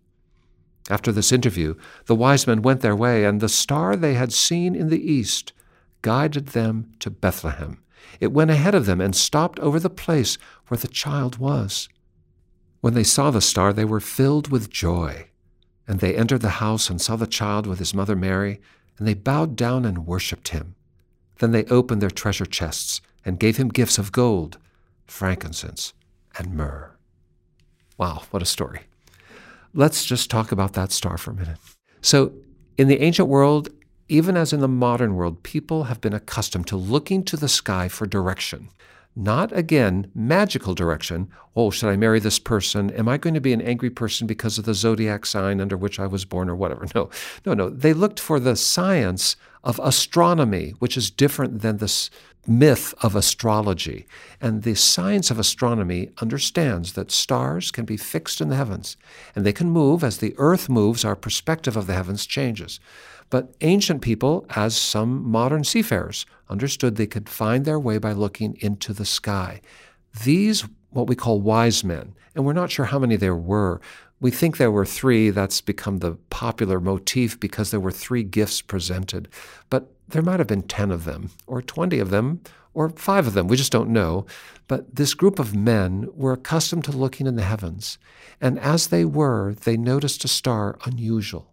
After 0.89 1.13
this 1.13 1.33
interview, 1.33 1.75
the 2.07 2.15
wise 2.15 2.47
men 2.47 2.63
went 2.63 2.81
their 2.81 2.97
way, 2.97 3.25
and 3.25 3.41
the 3.41 3.49
star 3.49 3.97
they 3.97 4.15
had 4.15 4.33
seen 4.33 4.75
in 4.75 4.89
the 4.89 5.13
east 5.13 5.53
guided 6.03 6.49
them 6.49 6.93
to 7.01 7.11
Bethlehem. 7.11 7.83
It 8.19 8.33
went 8.33 8.51
ahead 8.51 8.75
of 8.75 8.87
them 8.87 9.01
and 9.01 9.15
stopped 9.15 9.59
over 9.61 9.79
the 9.79 9.91
place 9.91 10.39
where 10.69 10.79
the 10.79 10.89
child 10.89 11.39
was. 11.39 11.89
When 12.81 12.95
they 12.95 13.05
saw 13.05 13.31
the 13.31 13.41
star, 13.41 13.73
they 13.73 13.85
were 13.85 14.01
filled 14.01 14.51
with 14.51 14.71
joy. 14.71 15.29
And 15.87 16.01
they 16.01 16.17
entered 16.17 16.41
the 16.41 16.61
house 16.61 16.89
and 16.89 17.01
saw 17.01 17.17
the 17.17 17.27
child 17.27 17.67
with 17.67 17.79
his 17.79 17.95
mother 17.95 18.17
Mary, 18.17 18.61
and 18.99 19.07
they 19.07 19.15
bowed 19.15 19.57
down 19.57 19.85
and 19.85 20.07
worshipped 20.07 20.49
him. 20.49 20.75
Then 21.39 21.53
they 21.53 21.65
opened 21.65 22.01
their 22.01 22.11
treasure 22.11 22.47
chests 22.47 23.01
and 23.25 23.39
gave 23.39 23.57
him 23.57 23.69
gifts 23.69 23.99
of 23.99 24.13
gold, 24.13 24.59
frankincense, 25.07 25.93
and 26.39 26.55
myrrh. 26.55 26.97
Wow, 27.99 28.23
what 28.31 28.43
a 28.43 28.47
story. 28.47 28.83
Let's 29.73 30.05
just 30.05 30.31
talk 30.31 30.53
about 30.53 30.73
that 30.73 30.93
star 30.93 31.17
for 31.17 31.31
a 31.31 31.35
minute. 31.35 31.59
So, 32.03 32.33
in 32.77 32.89
the 32.89 33.01
ancient 33.01 33.29
world, 33.29 33.69
even 34.09 34.37
as 34.37 34.53
in 34.53 34.61
the 34.61 34.69
modern 34.69 35.15
world, 35.15 35.43
people 35.43 35.85
have 35.85 36.01
been 36.01 36.13
accustomed 36.13 36.67
to 36.69 36.77
looking 36.77 37.23
to 37.25 37.37
the 37.37 37.49
sky 37.49 37.89
for 37.89 38.07
direction. 38.07 38.71
Not 39.15 39.57
again 39.57 40.11
magical 40.15 40.75
direction. 40.75 41.29
Oh, 41.55 41.71
should 41.71 41.89
I 41.89 41.97
marry 41.97 42.21
this 42.21 42.39
person? 42.39 42.91
Am 42.91 43.09
I 43.09 43.19
going 43.19 43.35
to 43.35 43.41
be 43.41 43.53
an 43.53 43.61
angry 43.61 43.91
person 43.91 44.27
because 44.27 44.57
of 44.57 44.65
the 44.65 44.75
zodiac 44.75 45.27
sign 45.27 45.61
under 45.61 45.77
which 45.77 46.01
I 46.01 46.07
was 46.07 46.25
born 46.25 46.49
or 46.49 46.57
whatever? 46.57 46.87
No, 46.95 47.11
no, 47.45 47.55
no. 47.55 47.71
They 47.71 47.93
looked 47.93 48.21
for 48.21 48.41
the 48.41 48.57
science 48.57 49.37
of 49.63 49.81
astronomy, 49.83 50.71
which 50.79 50.97
is 50.97 51.11
different 51.11 51.61
than 51.61 51.77
this 51.77 52.11
myth 52.47 52.95
of 53.03 53.15
astrology. 53.15 54.07
And 54.41 54.63
the 54.63 54.75
science 54.75 55.31
of 55.31 55.39
astronomy 55.39 56.11
understands 56.19 56.95
that 56.95 57.11
stars 57.11 57.71
can 57.71 57.85
be 57.85 57.97
fixed 57.97 58.41
in 58.41 58.49
the 58.49 58.57
heavens 58.57 58.97
and 59.35 59.45
they 59.45 59.53
can 59.53 59.71
move 59.71 60.03
as 60.03 60.19
the 60.19 60.35
earth 60.39 60.69
moves, 60.69 61.05
our 61.05 61.17
perspective 61.17 61.77
of 61.77 61.87
the 61.87 61.95
heavens 61.95 62.27
changes. 62.27 62.81
But 63.29 63.55
ancient 63.61 64.03
people, 64.03 64.45
as 64.51 64.77
some 64.77 65.29
modern 65.29 65.65
seafarers, 65.65 66.27
understood 66.49 66.97
they 66.97 67.07
could 67.07 67.29
find 67.29 67.65
their 67.65 67.79
way 67.79 67.99
by 67.99 68.13
looking 68.13 68.57
into 68.61 68.93
the 68.93 69.05
sky. 69.05 69.61
These, 70.25 70.65
what 70.91 71.07
we 71.07 71.15
call 71.17 71.41
wise 71.41 71.85
men, 71.85 72.15
and 72.35 72.45
we're 72.45 72.53
not 72.53 72.71
sure 72.71 72.87
how 72.87 72.99
many 72.99 73.17
there 73.17 73.37
were. 73.37 73.81
We 74.21 74.31
think 74.31 74.57
there 74.57 74.71
were 74.71 74.85
three. 74.85 75.31
That's 75.31 75.61
become 75.61 75.99
the 75.99 76.13
popular 76.29 76.81
motif 76.81 77.41
because 77.41 77.71
there 77.71 77.81
were 77.81 77.91
three 77.91 78.23
gifts 78.23 78.61
presented. 78.61 79.29
But 79.71 79.91
there 80.09 80.23
might 80.23 80.41
have 80.41 80.47
been 80.47 80.63
10 80.63 80.91
of 80.91 81.05
them, 81.05 81.31
or 81.47 81.63
20 81.63 81.99
of 81.99 82.11
them, 82.11 82.43
or 82.75 82.91
five 82.91 83.27
of 83.27 83.35
them. 83.35 83.49
We 83.49 83.57
just 83.57 83.73
don't 83.73 83.91
know. 83.91 84.27
But 84.69 84.95
this 84.95 85.15
group 85.15 85.39
of 85.39 85.57
men 85.57 86.09
were 86.13 86.33
accustomed 86.33 86.85
to 86.85 86.93
looking 86.93 87.27
in 87.27 87.37
the 87.37 87.43
heavens. 87.43 87.99
And 88.41 88.59
as 88.59 88.89
they 88.89 89.05
were, 89.05 89.55
they 89.55 89.77
noticed 89.77 90.25
a 90.25 90.29
star 90.29 90.79
unusual. 90.85 91.53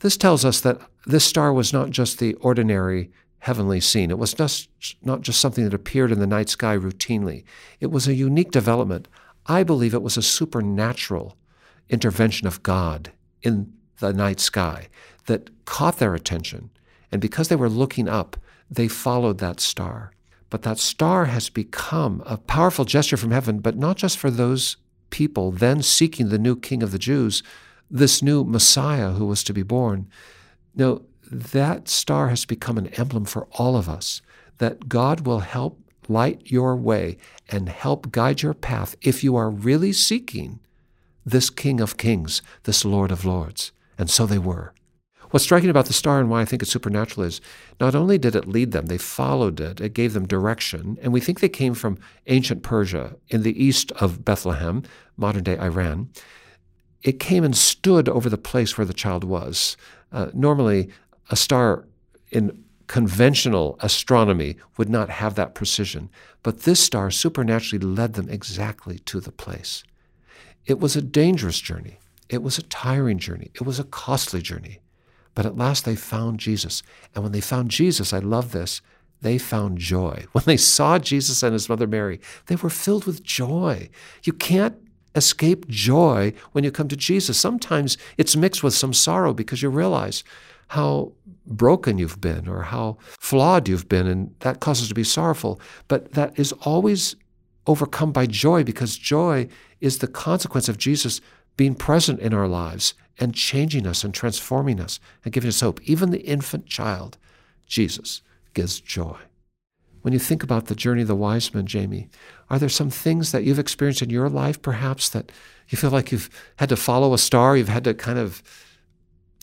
This 0.00 0.16
tells 0.16 0.44
us 0.44 0.60
that 0.60 0.80
this 1.06 1.24
star 1.24 1.52
was 1.52 1.72
not 1.72 1.90
just 1.90 2.18
the 2.18 2.34
ordinary 2.34 3.10
heavenly 3.44 3.78
scene. 3.78 4.10
It 4.10 4.18
was 4.18 4.32
just, 4.32 4.70
not 5.02 5.20
just 5.20 5.38
something 5.38 5.64
that 5.64 5.74
appeared 5.74 6.10
in 6.10 6.18
the 6.18 6.26
night 6.26 6.48
sky 6.48 6.78
routinely. 6.78 7.44
It 7.78 7.90
was 7.90 8.08
a 8.08 8.14
unique 8.14 8.50
development. 8.50 9.06
I 9.44 9.62
believe 9.62 9.92
it 9.92 10.02
was 10.02 10.16
a 10.16 10.22
supernatural 10.22 11.36
intervention 11.90 12.46
of 12.46 12.62
God 12.62 13.12
in 13.42 13.70
the 13.98 14.14
night 14.14 14.40
sky 14.40 14.88
that 15.26 15.50
caught 15.66 15.98
their 15.98 16.14
attention. 16.14 16.70
And 17.12 17.20
because 17.20 17.48
they 17.48 17.56
were 17.56 17.68
looking 17.68 18.08
up, 18.08 18.38
they 18.70 18.88
followed 18.88 19.36
that 19.38 19.60
star. 19.60 20.12
But 20.48 20.62
that 20.62 20.78
star 20.78 21.26
has 21.26 21.50
become 21.50 22.22
a 22.24 22.38
powerful 22.38 22.86
gesture 22.86 23.18
from 23.18 23.30
heaven, 23.30 23.58
but 23.58 23.76
not 23.76 23.98
just 23.98 24.16
for 24.16 24.30
those 24.30 24.78
people 25.10 25.52
then 25.52 25.82
seeking 25.82 26.30
the 26.30 26.38
new 26.38 26.56
king 26.56 26.82
of 26.82 26.92
the 26.92 26.98
Jews, 26.98 27.42
this 27.90 28.22
new 28.22 28.42
Messiah 28.42 29.10
who 29.10 29.26
was 29.26 29.44
to 29.44 29.52
be 29.52 29.62
born. 29.62 30.08
No, 30.74 31.02
that 31.30 31.88
star 31.88 32.28
has 32.28 32.44
become 32.44 32.78
an 32.78 32.88
emblem 32.88 33.24
for 33.24 33.46
all 33.52 33.76
of 33.76 33.88
us 33.88 34.22
that 34.58 34.88
God 34.88 35.26
will 35.26 35.40
help 35.40 35.80
light 36.08 36.42
your 36.44 36.76
way 36.76 37.16
and 37.48 37.68
help 37.68 38.12
guide 38.12 38.42
your 38.42 38.54
path 38.54 38.94
if 39.02 39.24
you 39.24 39.36
are 39.36 39.50
really 39.50 39.92
seeking 39.92 40.60
this 41.24 41.50
King 41.50 41.80
of 41.80 41.96
Kings, 41.96 42.42
this 42.64 42.84
Lord 42.84 43.10
of 43.10 43.24
Lords. 43.24 43.72
And 43.96 44.10
so 44.10 44.26
they 44.26 44.38
were. 44.38 44.74
What's 45.30 45.44
striking 45.44 45.70
about 45.70 45.86
the 45.86 45.92
star 45.92 46.20
and 46.20 46.30
why 46.30 46.42
I 46.42 46.44
think 46.44 46.62
it's 46.62 46.70
supernatural 46.70 47.26
is 47.26 47.40
not 47.80 47.94
only 47.94 48.18
did 48.18 48.36
it 48.36 48.46
lead 48.46 48.70
them, 48.70 48.86
they 48.86 48.98
followed 48.98 49.58
it, 49.60 49.80
it 49.80 49.94
gave 49.94 50.12
them 50.12 50.28
direction. 50.28 50.96
And 51.02 51.12
we 51.12 51.20
think 51.20 51.40
they 51.40 51.48
came 51.48 51.74
from 51.74 51.98
ancient 52.28 52.62
Persia 52.62 53.16
in 53.28 53.42
the 53.42 53.60
east 53.60 53.90
of 53.92 54.24
Bethlehem, 54.24 54.84
modern 55.16 55.42
day 55.42 55.58
Iran 55.58 56.10
it 57.04 57.20
came 57.20 57.44
and 57.44 57.56
stood 57.56 58.08
over 58.08 58.28
the 58.28 58.38
place 58.38 58.76
where 58.76 58.86
the 58.86 58.94
child 58.94 59.22
was. 59.22 59.76
Uh, 60.10 60.30
normally, 60.32 60.88
a 61.30 61.36
star 61.36 61.84
in 62.30 62.64
conventional 62.86 63.76
astronomy 63.80 64.56
would 64.76 64.88
not 64.88 65.08
have 65.08 65.34
that 65.34 65.54
precision, 65.54 66.10
but 66.42 66.60
this 66.60 66.80
star 66.80 67.10
supernaturally 67.10 67.84
led 67.84 68.14
them 68.14 68.28
exactly 68.28 68.98
to 69.00 69.20
the 69.20 69.32
place. 69.32 69.84
It 70.66 70.80
was 70.80 70.96
a 70.96 71.02
dangerous 71.02 71.60
journey. 71.60 71.98
It 72.28 72.42
was 72.42 72.58
a 72.58 72.62
tiring 72.62 73.18
journey. 73.18 73.50
It 73.54 73.62
was 73.62 73.78
a 73.78 73.84
costly 73.84 74.42
journey. 74.42 74.80
But 75.34 75.46
at 75.46 75.56
last 75.56 75.84
they 75.84 75.96
found 75.96 76.40
Jesus. 76.40 76.82
And 77.14 77.22
when 77.22 77.32
they 77.32 77.40
found 77.40 77.70
Jesus, 77.70 78.12
I 78.12 78.18
love 78.18 78.52
this, 78.52 78.80
they 79.20 79.38
found 79.38 79.78
joy. 79.78 80.26
When 80.32 80.44
they 80.44 80.56
saw 80.56 80.98
Jesus 80.98 81.42
and 81.42 81.52
his 81.52 81.68
mother 81.68 81.86
Mary, 81.86 82.20
they 82.46 82.56
were 82.56 82.70
filled 82.70 83.04
with 83.04 83.22
joy. 83.22 83.88
You 84.22 84.32
can't 84.32 84.76
escape 85.14 85.68
joy 85.68 86.32
when 86.52 86.64
you 86.64 86.70
come 86.70 86.88
to 86.88 86.96
Jesus. 86.96 87.38
Sometimes 87.38 87.96
it's 88.18 88.36
mixed 88.36 88.62
with 88.62 88.74
some 88.74 88.92
sorrow 88.92 89.32
because 89.32 89.62
you 89.62 89.70
realize 89.70 90.24
how 90.68 91.12
broken 91.46 91.98
you've 91.98 92.20
been 92.20 92.48
or 92.48 92.62
how 92.62 92.98
flawed 93.02 93.68
you've 93.68 93.88
been, 93.88 94.06
and 94.06 94.34
that 94.40 94.60
causes 94.60 94.88
to 94.88 94.94
be 94.94 95.04
sorrowful. 95.04 95.60
But 95.88 96.12
that 96.12 96.38
is 96.38 96.52
always 96.62 97.16
overcome 97.66 98.12
by 98.12 98.26
joy 98.26 98.64
because 98.64 98.96
joy 98.96 99.48
is 99.80 99.98
the 99.98 100.06
consequence 100.06 100.68
of 100.68 100.78
Jesus 100.78 101.20
being 101.56 101.74
present 101.74 102.20
in 102.20 102.34
our 102.34 102.48
lives 102.48 102.94
and 103.18 103.34
changing 103.34 103.86
us 103.86 104.02
and 104.04 104.12
transforming 104.12 104.80
us 104.80 104.98
and 105.24 105.32
giving 105.32 105.48
us 105.48 105.60
hope. 105.60 105.80
Even 105.82 106.10
the 106.10 106.22
infant 106.22 106.66
child, 106.66 107.16
Jesus, 107.66 108.22
gives 108.54 108.80
joy. 108.80 109.16
When 110.02 110.12
you 110.12 110.18
think 110.18 110.42
about 110.42 110.66
the 110.66 110.74
journey 110.74 111.02
of 111.02 111.08
the 111.08 111.16
wise 111.16 111.54
men, 111.54 111.66
Jamie, 111.66 112.08
are 112.50 112.58
there 112.58 112.68
some 112.68 112.90
things 112.90 113.32
that 113.32 113.44
you've 113.44 113.58
experienced 113.58 114.02
in 114.02 114.10
your 114.10 114.28
life, 114.28 114.60
perhaps, 114.60 115.08
that 115.10 115.32
you 115.68 115.78
feel 115.78 115.90
like 115.90 116.12
you've 116.12 116.28
had 116.56 116.68
to 116.68 116.76
follow 116.76 117.14
a 117.14 117.18
star, 117.18 117.56
you've 117.56 117.68
had 117.68 117.84
to 117.84 117.94
kind 117.94 118.18
of 118.18 118.42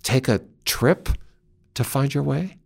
take 0.04 0.28
a 0.28 0.42
trip 0.66 1.10
to 1.74 1.84
find 1.84 2.14
your 2.14 2.24
way? 2.24 2.58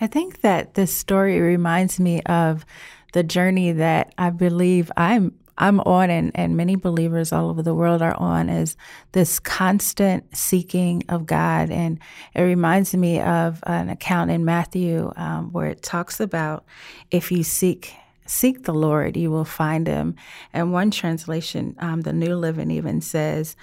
I 0.00 0.06
think 0.06 0.40
that 0.40 0.74
this 0.74 0.92
story 0.92 1.40
reminds 1.40 2.00
me 2.00 2.22
of 2.22 2.64
the 3.12 3.22
journey 3.22 3.72
that 3.72 4.14
I 4.16 4.30
believe 4.30 4.90
I'm 4.96 5.34
I'm 5.60 5.78
on 5.80 6.08
and, 6.08 6.32
and 6.34 6.56
many 6.56 6.74
believers 6.74 7.32
all 7.32 7.50
over 7.50 7.62
the 7.62 7.74
world 7.74 8.00
are 8.00 8.14
on 8.14 8.48
is 8.48 8.76
this 9.12 9.38
constant 9.38 10.34
seeking 10.34 11.02
of 11.10 11.26
God. 11.26 11.70
And 11.70 11.98
it 12.34 12.40
reminds 12.40 12.94
me 12.94 13.20
of 13.20 13.60
an 13.64 13.90
account 13.90 14.30
in 14.30 14.46
Matthew 14.46 15.12
um, 15.16 15.52
where 15.52 15.66
it 15.66 15.82
talks 15.82 16.18
about 16.18 16.64
if 17.10 17.30
you 17.30 17.42
seek 17.42 17.94
seek 18.26 18.62
the 18.62 18.72
Lord, 18.72 19.16
you 19.16 19.28
will 19.28 19.44
find 19.44 19.88
him. 19.88 20.14
And 20.52 20.72
one 20.72 20.92
translation, 20.92 21.74
um, 21.80 22.02
the 22.02 22.12
New 22.12 22.36
Living 22.36 22.70
even 22.70 23.00
says, 23.00 23.56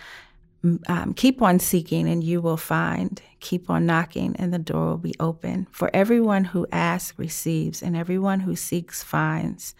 um, 0.88 1.14
keep 1.14 1.42
on 1.42 1.60
seeking 1.60 2.08
and 2.08 2.24
you 2.24 2.42
will 2.42 2.58
find. 2.58 3.22
Keep 3.40 3.70
on 3.70 3.86
knocking 3.86 4.36
and 4.38 4.54
the 4.54 4.60
door 4.60 4.88
will 4.88 4.98
be 4.98 5.16
open. 5.20 5.68
For 5.72 5.90
everyone 5.94 6.44
who 6.46 6.68
asks 6.72 7.18
receives, 7.18 7.84
and 7.84 7.96
everyone 7.96 8.40
who 8.40 8.56
seeks 8.56 9.04
finds. 9.04 9.76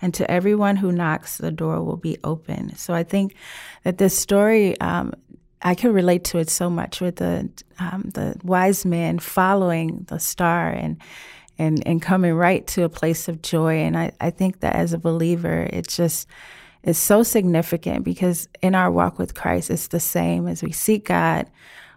And 0.00 0.14
to 0.14 0.30
everyone 0.30 0.76
who 0.76 0.92
knocks, 0.92 1.38
the 1.38 1.50
door 1.50 1.82
will 1.82 1.96
be 1.96 2.18
open. 2.22 2.76
So 2.76 2.94
I 2.94 3.02
think 3.02 3.34
that 3.82 3.98
this 3.98 4.16
story, 4.16 4.80
um, 4.80 5.12
I 5.60 5.74
can 5.74 5.92
relate 5.92 6.24
to 6.26 6.38
it 6.38 6.50
so 6.50 6.70
much 6.70 7.00
with 7.00 7.16
the 7.16 7.48
um, 7.80 8.10
the 8.14 8.36
wise 8.44 8.84
men 8.84 9.18
following 9.18 10.04
the 10.08 10.20
star 10.20 10.70
and 10.70 10.98
and 11.58 11.84
and 11.84 12.00
coming 12.00 12.34
right 12.34 12.64
to 12.68 12.84
a 12.84 12.88
place 12.88 13.26
of 13.26 13.42
joy. 13.42 13.78
And 13.78 13.98
I, 13.98 14.12
I 14.20 14.30
think 14.30 14.60
that 14.60 14.76
as 14.76 14.92
a 14.92 14.98
believer, 14.98 15.68
it's 15.72 15.96
just 15.96 16.28
is 16.82 16.98
so 16.98 17.22
significant 17.22 18.04
because 18.04 18.48
in 18.62 18.74
our 18.74 18.90
walk 18.90 19.18
with 19.18 19.34
Christ, 19.34 19.70
it's 19.70 19.88
the 19.88 20.00
same 20.00 20.46
as 20.46 20.62
we 20.62 20.72
seek 20.72 21.06
God, 21.06 21.50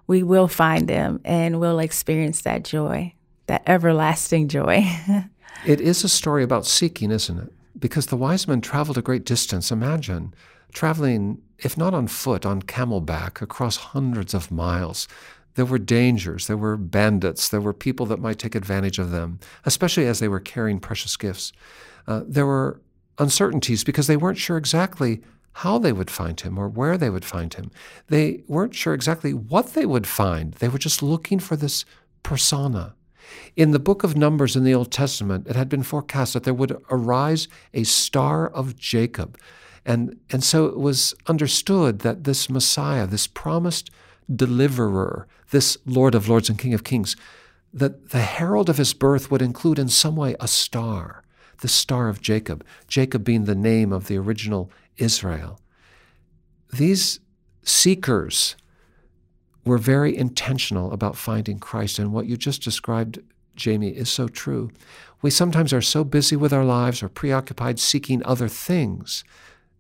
we 0.08 0.24
will 0.24 0.48
find 0.48 0.90
Him 0.90 1.22
and 1.24 1.60
we'll 1.60 1.80
experience 1.80 2.42
that 2.42 2.64
joy, 2.64 3.14
that 3.48 3.64
everlasting 3.68 4.48
joy. 4.48 4.86
it 5.66 5.80
is 5.80 6.04
a 6.04 6.10
story 6.10 6.44
about 6.44 6.66
seeking, 6.66 7.12
isn't 7.12 7.38
it? 7.38 7.54
Because 7.80 8.08
the 8.08 8.18
wise 8.18 8.48
men 8.48 8.62
traveled 8.62 8.98
a 8.98 9.02
great 9.02 9.26
distance. 9.26 9.72
Imagine 9.72 10.34
traveling, 10.74 11.42
if 11.60 11.78
not 11.78 11.94
on 11.94 12.08
foot, 12.08 12.46
on 12.46 12.62
camelback 12.62 13.42
across 13.42 13.78
hundreds 13.78 14.34
of 14.34 14.52
miles. 14.52 15.08
There 15.56 15.66
were 15.66 15.80
dangers, 15.80 16.48
there 16.48 16.58
were 16.58 16.78
bandits, 16.78 17.50
there 17.50 17.62
were 17.62 17.74
people 17.74 18.06
that 18.08 18.20
might 18.20 18.40
take 18.40 18.56
advantage 18.56 19.00
of 19.00 19.12
them, 19.12 19.40
especially 19.66 20.08
as 20.08 20.20
they 20.20 20.30
were 20.30 20.40
carrying 20.40 20.80
precious 20.80 21.18
gifts. 21.18 21.52
Uh, 22.08 22.22
there 22.26 22.46
were 22.46 22.82
uncertainties 23.18 23.84
because 23.84 24.08
they 24.08 24.18
weren't 24.18 24.38
sure 24.38 24.58
exactly 24.58 25.22
how 25.54 25.78
they 25.78 25.92
would 25.92 26.10
find 26.10 26.40
him 26.40 26.58
or 26.58 26.68
where 26.68 26.98
they 26.98 27.10
would 27.10 27.26
find 27.26 27.54
him. 27.54 27.72
They 28.08 28.44
weren't 28.48 28.76
sure 28.76 28.94
exactly 28.94 29.34
what 29.34 29.74
they 29.74 29.86
would 29.86 30.08
find. 30.08 30.54
They 30.54 30.70
were 30.70 30.78
just 30.78 31.04
looking 31.04 31.40
for 31.40 31.56
this 31.56 31.84
persona. 32.24 32.96
In 33.56 33.72
the 33.72 33.80
book 33.80 34.04
of 34.04 34.18
Numbers 34.18 34.56
in 34.56 34.64
the 34.64 34.74
Old 34.74 34.92
Testament, 34.92 35.48
it 35.48 35.56
had 35.56 35.70
been 35.70 35.84
forecast 35.84 36.34
that 36.34 36.44
there 36.44 36.54
would 36.54 36.82
arise 36.90 37.48
a 37.74 37.84
star 37.84 38.48
of 38.48 38.78
Jacob. 38.78 39.38
And, 39.86 40.20
and 40.30 40.44
so 40.44 40.66
it 40.66 40.78
was 40.78 41.14
understood 41.28 42.00
that 42.00 42.24
this 42.24 42.50
Messiah, 42.50 43.08
this 43.08 43.28
promised 43.28 43.90
deliverer, 44.34 45.28
this 45.50 45.78
Lord 45.86 46.16
of 46.16 46.30
Lords 46.30 46.50
and 46.50 46.60
King 46.60 46.74
of 46.74 46.84
Kings, 46.84 47.16
that 47.74 48.10
the 48.10 48.22
herald 48.22 48.70
of 48.70 48.78
his 48.78 48.94
birth 48.94 49.32
would 49.32 49.42
include 49.42 49.80
in 49.80 49.88
some 49.88 50.16
way 50.16 50.36
a 50.40 50.48
star 50.48 51.24
the 51.62 51.68
Star 51.68 52.10
of 52.10 52.22
Jacob, 52.22 52.66
Jacob 52.88 53.24
being 53.24 53.46
the 53.46 53.56
name 53.56 53.94
of 53.94 54.08
the 54.08 54.18
original 54.18 54.70
Israel. 54.98 55.60
These 56.74 57.20
seekers 57.64 58.56
were 59.64 59.78
very 59.78 60.16
intentional 60.16 60.92
about 60.92 61.16
finding 61.16 61.60
Christ, 61.60 62.00
and 62.00 62.12
what 62.12 62.26
you 62.26 62.36
just 62.36 62.64
described, 62.64 63.20
Jamie, 63.56 63.90
is 63.90 64.10
so 64.10 64.28
true. 64.28 64.72
We 65.22 65.30
sometimes 65.30 65.72
are 65.72 65.82
so 65.82 66.04
busy 66.04 66.36
with 66.36 66.52
our 66.52 66.66
lives 66.66 67.04
or 67.04 67.10
preoccupied 67.10 67.80
seeking 67.80 68.26
other 68.26 68.48
things 68.48 69.24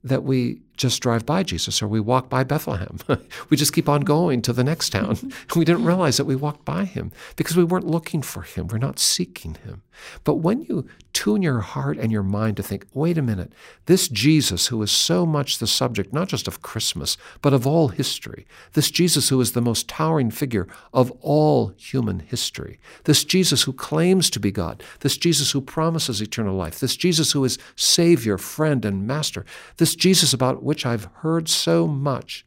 that 0.04 0.24
we 0.24 0.62
just 0.82 1.02
drive 1.02 1.26
by 1.26 1.44
Jesus 1.44 1.82
or 1.82 1.88
we 1.88 2.00
walk 2.00 2.30
by 2.30 2.44
Bethlehem. 2.44 2.98
we 3.50 3.58
just 3.58 3.74
keep 3.74 3.88
on 3.88 4.02
going 4.02 4.42
to 4.42 4.54
the 4.54 4.64
next 4.64 4.90
town. 4.90 5.18
we 5.56 5.66
didn't 5.66 5.86
realize 5.86 6.18
that 6.18 6.26
we 6.26 6.36
walked 6.36 6.66
by 6.66 6.86
him 6.86 7.12
because 7.36 7.56
we 7.56 7.64
weren't 7.64 7.88
looking 7.88 8.22
for 8.22 8.42
him. 8.42 8.68
We're 8.68 8.78
not 8.78 9.00
seeking 9.00 9.56
him. 9.56 9.82
But 10.24 10.36
when 10.36 10.64
you 10.64 10.88
tune 11.14 11.42
your 11.42 11.60
heart 11.60 11.98
and 11.98 12.12
your 12.12 12.24
mind 12.24 12.58
to 12.58 12.64
think, 12.64 12.86
wait 12.94 13.18
a 13.18 13.22
minute, 13.22 13.52
this 13.86 14.08
Jesus 14.08 14.68
who 14.68 14.82
is 14.82 14.92
so 14.92 15.26
much 15.26 15.60
the 15.60 15.68
subject, 15.68 16.14
not 16.14 16.30
just 16.30 16.48
of 16.48 16.62
Christmas, 16.62 17.18
but 17.42 17.54
of 17.54 17.68
all 17.68 17.90
history, 17.90 18.48
this 18.74 18.90
Jesus 18.90 19.30
who 19.30 19.40
is 19.42 19.52
the 19.52 19.62
most 19.62 19.88
towering 19.88 20.32
figure 20.32 20.68
of 20.94 21.12
all 21.22 21.74
human 21.78 22.20
history, 22.20 22.80
this 23.04 23.24
Jesus 23.24 23.64
who 23.64 23.74
claims 23.74 24.30
to 24.30 24.40
be 24.40 24.52
God, 24.52 24.82
this 25.02 25.18
Jesus 25.18 25.52
who 25.52 25.62
promises 25.62 26.22
eternal 26.22 26.56
life, 26.56 26.80
this 26.80 26.96
Jesus 26.96 27.34
who 27.34 27.44
is 27.44 27.60
Savior, 27.76 28.38
friend, 28.38 28.86
and 28.86 29.06
Master, 29.06 29.46
this 29.78 29.96
Jesus 29.96 30.34
about 30.34 30.64
which 30.72 30.86
I've 30.86 31.10
heard 31.16 31.50
so 31.50 31.86
much, 31.86 32.46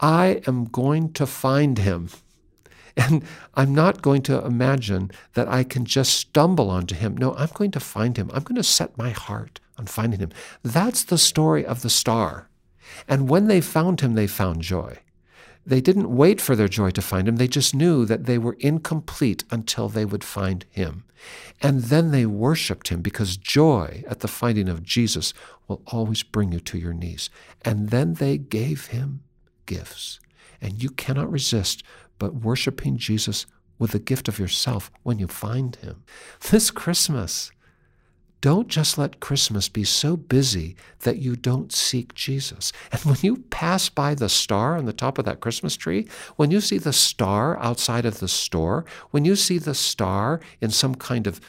I 0.00 0.40
am 0.46 0.66
going 0.66 1.12
to 1.14 1.26
find 1.26 1.78
him. 1.78 2.10
And 2.96 3.24
I'm 3.52 3.74
not 3.74 4.00
going 4.00 4.22
to 4.22 4.42
imagine 4.42 5.10
that 5.34 5.48
I 5.48 5.64
can 5.64 5.84
just 5.84 6.14
stumble 6.14 6.70
onto 6.70 6.94
him. 6.94 7.14
No, 7.14 7.34
I'm 7.34 7.50
going 7.52 7.72
to 7.72 7.80
find 7.80 8.16
him. 8.16 8.30
I'm 8.32 8.42
going 8.44 8.56
to 8.56 8.62
set 8.62 8.96
my 8.96 9.10
heart 9.10 9.60
on 9.76 9.84
finding 9.86 10.20
him. 10.20 10.30
That's 10.62 11.04
the 11.04 11.18
story 11.18 11.66
of 11.66 11.82
the 11.82 11.90
star. 11.90 12.48
And 13.06 13.28
when 13.28 13.48
they 13.48 13.60
found 13.60 14.00
him, 14.00 14.14
they 14.14 14.26
found 14.26 14.62
joy. 14.62 15.00
They 15.66 15.80
didn't 15.80 16.14
wait 16.14 16.40
for 16.40 16.54
their 16.54 16.68
joy 16.68 16.90
to 16.90 17.02
find 17.02 17.26
him. 17.26 17.36
They 17.36 17.48
just 17.48 17.74
knew 17.74 18.04
that 18.06 18.26
they 18.26 18.38
were 18.38 18.56
incomplete 18.60 19.42
until 19.50 19.88
they 19.88 20.04
would 20.04 20.22
find 20.22 20.64
him. 20.70 21.04
And 21.60 21.84
then 21.84 22.12
they 22.12 22.24
worshiped 22.24 22.88
him 22.88 23.02
because 23.02 23.36
joy 23.36 24.04
at 24.08 24.20
the 24.20 24.28
finding 24.28 24.68
of 24.68 24.84
Jesus 24.84 25.34
will 25.66 25.82
always 25.88 26.22
bring 26.22 26.52
you 26.52 26.60
to 26.60 26.78
your 26.78 26.92
knees. 26.92 27.30
And 27.64 27.90
then 27.90 28.14
they 28.14 28.38
gave 28.38 28.86
him 28.86 29.22
gifts. 29.66 30.20
And 30.60 30.80
you 30.80 30.90
cannot 30.90 31.32
resist 31.32 31.82
but 32.18 32.36
worshiping 32.36 32.96
Jesus 32.96 33.46
with 33.78 33.90
the 33.90 33.98
gift 33.98 34.28
of 34.28 34.38
yourself 34.38 34.90
when 35.02 35.18
you 35.18 35.26
find 35.26 35.76
him. 35.76 36.04
This 36.50 36.70
Christmas, 36.70 37.50
don't 38.46 38.68
just 38.68 38.96
let 38.96 39.18
Christmas 39.18 39.68
be 39.68 39.82
so 39.82 40.16
busy 40.16 40.76
that 41.00 41.18
you 41.18 41.34
don't 41.34 41.72
seek 41.72 42.14
Jesus. 42.14 42.72
And 42.92 43.00
when 43.00 43.16
you 43.20 43.38
pass 43.50 43.88
by 43.88 44.14
the 44.14 44.28
star 44.28 44.76
on 44.76 44.84
the 44.84 44.92
top 44.92 45.18
of 45.18 45.24
that 45.24 45.40
Christmas 45.40 45.76
tree, 45.76 46.06
when 46.36 46.52
you 46.52 46.60
see 46.60 46.78
the 46.78 46.92
star 46.92 47.58
outside 47.58 48.06
of 48.06 48.20
the 48.20 48.28
store, 48.28 48.84
when 49.10 49.24
you 49.24 49.34
see 49.34 49.58
the 49.58 49.74
star 49.74 50.38
in 50.60 50.70
some 50.70 50.94
kind 50.94 51.26
of 51.26 51.40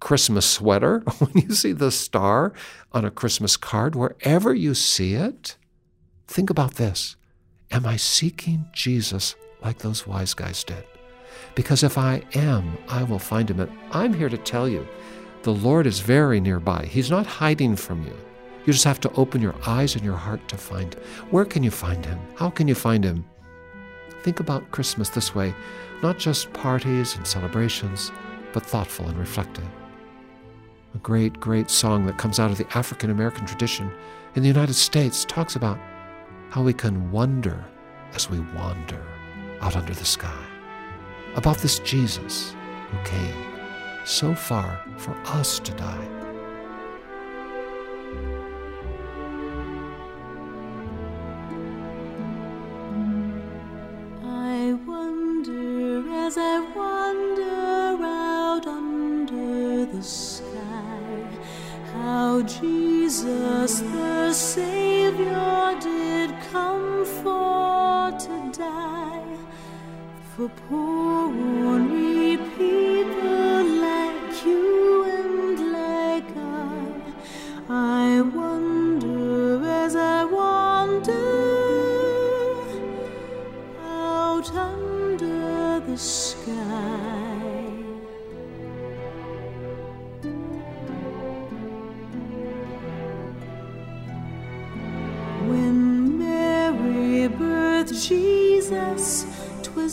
Christmas 0.00 0.44
sweater, 0.44 1.04
when 1.20 1.30
you 1.34 1.54
see 1.54 1.70
the 1.70 1.92
star 1.92 2.52
on 2.90 3.04
a 3.04 3.12
Christmas 3.12 3.56
card, 3.56 3.94
wherever 3.94 4.52
you 4.52 4.74
see 4.74 5.14
it, 5.14 5.56
think 6.26 6.50
about 6.50 6.74
this 6.74 7.14
Am 7.70 7.86
I 7.86 7.94
seeking 7.94 8.66
Jesus 8.72 9.36
like 9.62 9.78
those 9.78 10.04
wise 10.04 10.34
guys 10.34 10.64
did? 10.64 10.82
Because 11.54 11.84
if 11.84 11.96
I 11.96 12.22
am, 12.34 12.76
I 12.88 13.04
will 13.04 13.20
find 13.20 13.48
him. 13.48 13.60
And 13.60 13.70
I'm 13.92 14.14
here 14.14 14.28
to 14.28 14.38
tell 14.38 14.68
you 14.68 14.88
the 15.42 15.52
Lord 15.52 15.86
is 15.86 16.00
very 16.00 16.40
nearby. 16.40 16.84
He's 16.84 17.10
not 17.10 17.26
hiding 17.26 17.76
from 17.76 18.04
you. 18.04 18.16
You 18.66 18.72
just 18.72 18.84
have 18.84 19.00
to 19.00 19.12
open 19.12 19.40
your 19.40 19.54
eyes 19.66 19.94
and 19.94 20.04
your 20.04 20.16
heart 20.16 20.46
to 20.48 20.58
find. 20.58 20.94
Where 21.30 21.46
can 21.46 21.62
you 21.62 21.70
find 21.70 22.04
him? 22.04 22.18
How 22.36 22.50
can 22.50 22.68
you 22.68 22.74
find 22.74 23.02
him? 23.02 23.24
Think 24.22 24.40
about 24.40 24.70
Christmas 24.70 25.08
this 25.08 25.34
way 25.34 25.54
not 26.02 26.18
just 26.18 26.50
parties 26.54 27.14
and 27.16 27.26
celebrations, 27.26 28.10
but 28.54 28.64
thoughtful 28.64 29.06
and 29.06 29.18
reflective. 29.18 29.68
A 30.94 30.98
great, 30.98 31.38
great 31.38 31.70
song 31.70 32.06
that 32.06 32.16
comes 32.16 32.40
out 32.40 32.50
of 32.50 32.56
the 32.56 32.66
African 32.76 33.10
American 33.10 33.46
tradition 33.46 33.92
in 34.34 34.42
the 34.42 34.48
United 34.48 34.74
States 34.74 35.24
talks 35.24 35.56
about 35.56 35.78
how 36.50 36.62
we 36.62 36.72
can 36.72 37.10
wonder 37.10 37.64
as 38.14 38.30
we 38.30 38.40
wander 38.56 39.02
out 39.60 39.76
under 39.76 39.94
the 39.94 40.04
sky, 40.04 40.44
about 41.36 41.58
this 41.58 41.78
Jesus 41.80 42.54
who 42.90 42.98
came 43.04 43.59
so 44.04 44.34
far 44.34 44.80
for 44.96 45.16
us 45.26 45.58
to 45.60 45.72
die. 45.72 46.08
I 54.24 54.72
wonder 54.86 56.08
as 56.26 56.36
I 56.38 56.60
wander 56.74 58.04
out 58.04 58.66
under 58.66 59.86
the 59.86 60.02
sky 60.02 61.24
how 61.92 62.42
Jesus 62.42 63.80
the 63.80 64.32
Savior 64.32 65.76
did 65.80 66.30
come 66.52 67.04
for 67.04 68.10
to 68.18 68.52
die 68.52 69.36
for 70.36 70.48
poor 70.68 71.26
ornery 71.66 71.89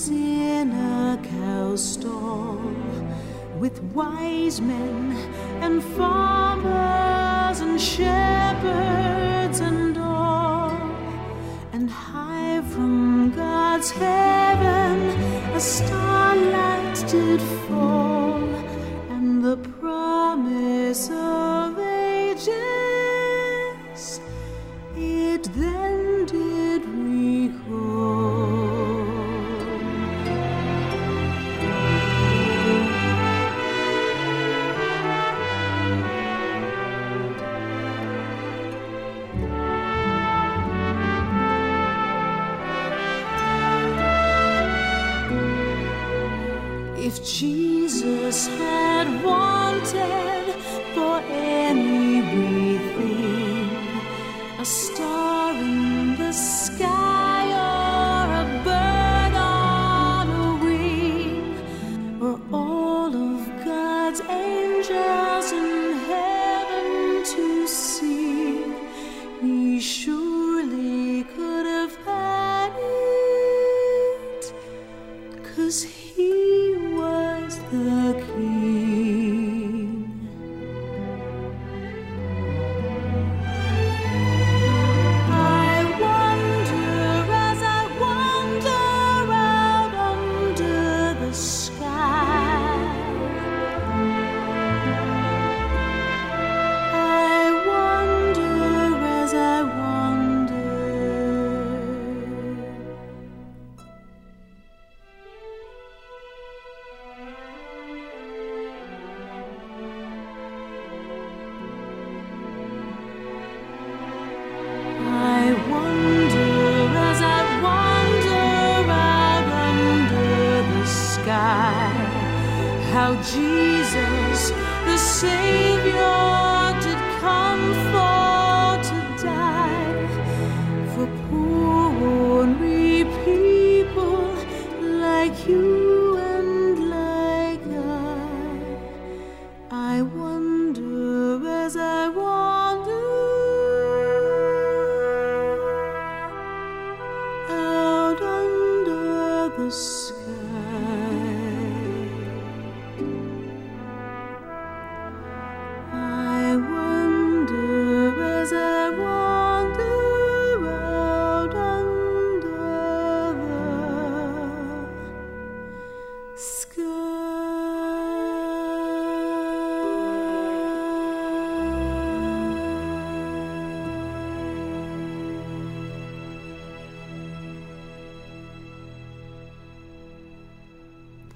in 0.09 0.71
a 0.71 1.19
cow 1.23 1.75
stall 1.75 2.59
with 3.59 3.81
wise 3.93 4.61
men 4.61 5.11
and 5.61 5.83
farmers 5.83 7.59
and 7.59 7.79
shepherds 7.81 9.59
and 9.59 9.97
all. 9.97 10.79
And 11.73 11.89
high 11.89 12.61
from 12.73 13.31
God's 13.35 13.89
heaven 13.91 14.99
a 15.53 15.59
starlight 15.59 17.03
did 17.07 17.41
fall, 17.67 18.43
and 19.09 19.43
the 19.43 19.57
promise 19.79 21.09
of 21.09 21.46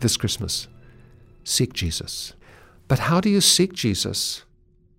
this 0.01 0.17
Christmas. 0.17 0.67
Seek 1.43 1.73
Jesus. 1.73 2.33
But 2.87 2.99
how 2.99 3.21
do 3.21 3.29
you 3.29 3.41
seek 3.41 3.73
Jesus? 3.73 4.43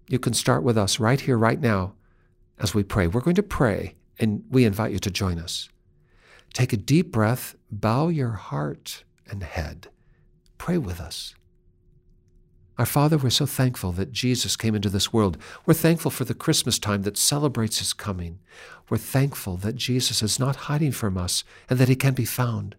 You 0.09 0.19
can 0.19 0.35
start 0.35 0.63
with 0.63 0.79
us 0.79 0.99
right 0.99 1.21
here, 1.21 1.37
right 1.37 1.61
now, 1.61 1.95
as 2.59 2.75
we 2.75 2.83
pray. 2.83 3.07
We're 3.07 3.21
going 3.21 3.37
to 3.37 3.43
pray, 3.43 3.97
and 4.19 4.45
we 4.51 4.65
invite 4.65 4.93
you 4.93 4.99
to 5.01 5.11
join 5.11 5.39
us. 5.39 5.69
Take 6.55 6.73
a 6.73 6.77
deep 6.77 7.13
breath, 7.13 7.55
bow 7.71 8.09
your 8.09 8.31
heart 8.31 9.05
and 9.29 9.43
head. 9.43 9.89
Pray 10.59 10.79
with 10.79 11.01
us. 11.01 11.35
Our 12.79 12.87
Father, 12.87 13.19
we're 13.19 13.31
so 13.31 13.47
thankful 13.47 13.93
that 13.93 14.13
Jesus 14.13 14.57
came 14.57 14.75
into 14.75 14.89
this 14.89 15.13
world. 15.13 15.37
We're 15.67 15.75
thankful 15.75 16.11
for 16.11 16.25
the 16.25 16.35
Christmas 16.35 16.79
time 16.79 17.03
that 17.03 17.19
celebrates 17.19 17.79
his 17.79 17.93
coming. 17.93 18.41
We're 18.89 18.97
thankful 18.97 19.57
that 19.59 19.77
Jesus 19.77 20.23
is 20.23 20.39
not 20.39 20.57
hiding 20.57 20.93
from 20.93 21.19
us 21.19 21.45
and 21.69 21.79
that 21.79 21.89
he 21.89 21.97
can 21.97 22.15
be 22.15 22.25
found. 22.25 22.77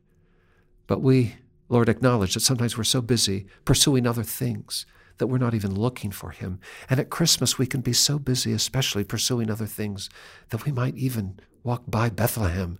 But 0.88 1.02
we, 1.02 1.36
Lord, 1.70 1.90
acknowledge 1.90 2.34
that 2.34 2.42
sometimes 2.42 2.78
we're 2.78 2.84
so 2.84 3.02
busy 3.02 3.46
pursuing 3.66 4.06
other 4.06 4.24
things 4.24 4.86
that 5.18 5.28
we're 5.28 5.38
not 5.38 5.54
even 5.54 5.76
looking 5.76 6.12
for 6.12 6.32
him. 6.32 6.60
And 6.90 7.00
at 7.00 7.10
Christmas, 7.10 7.58
we 7.58 7.68
can 7.68 7.82
be 7.82 7.94
so 7.94 8.20
busy, 8.20 8.52
especially 8.52 9.04
pursuing 9.04 9.50
other 9.50 9.66
things, 9.66 10.10
that 10.50 10.66
we 10.66 10.72
might 10.72 10.96
even 10.96 11.40
walk 11.64 11.84
by 11.88 12.10
Bethlehem. 12.10 12.80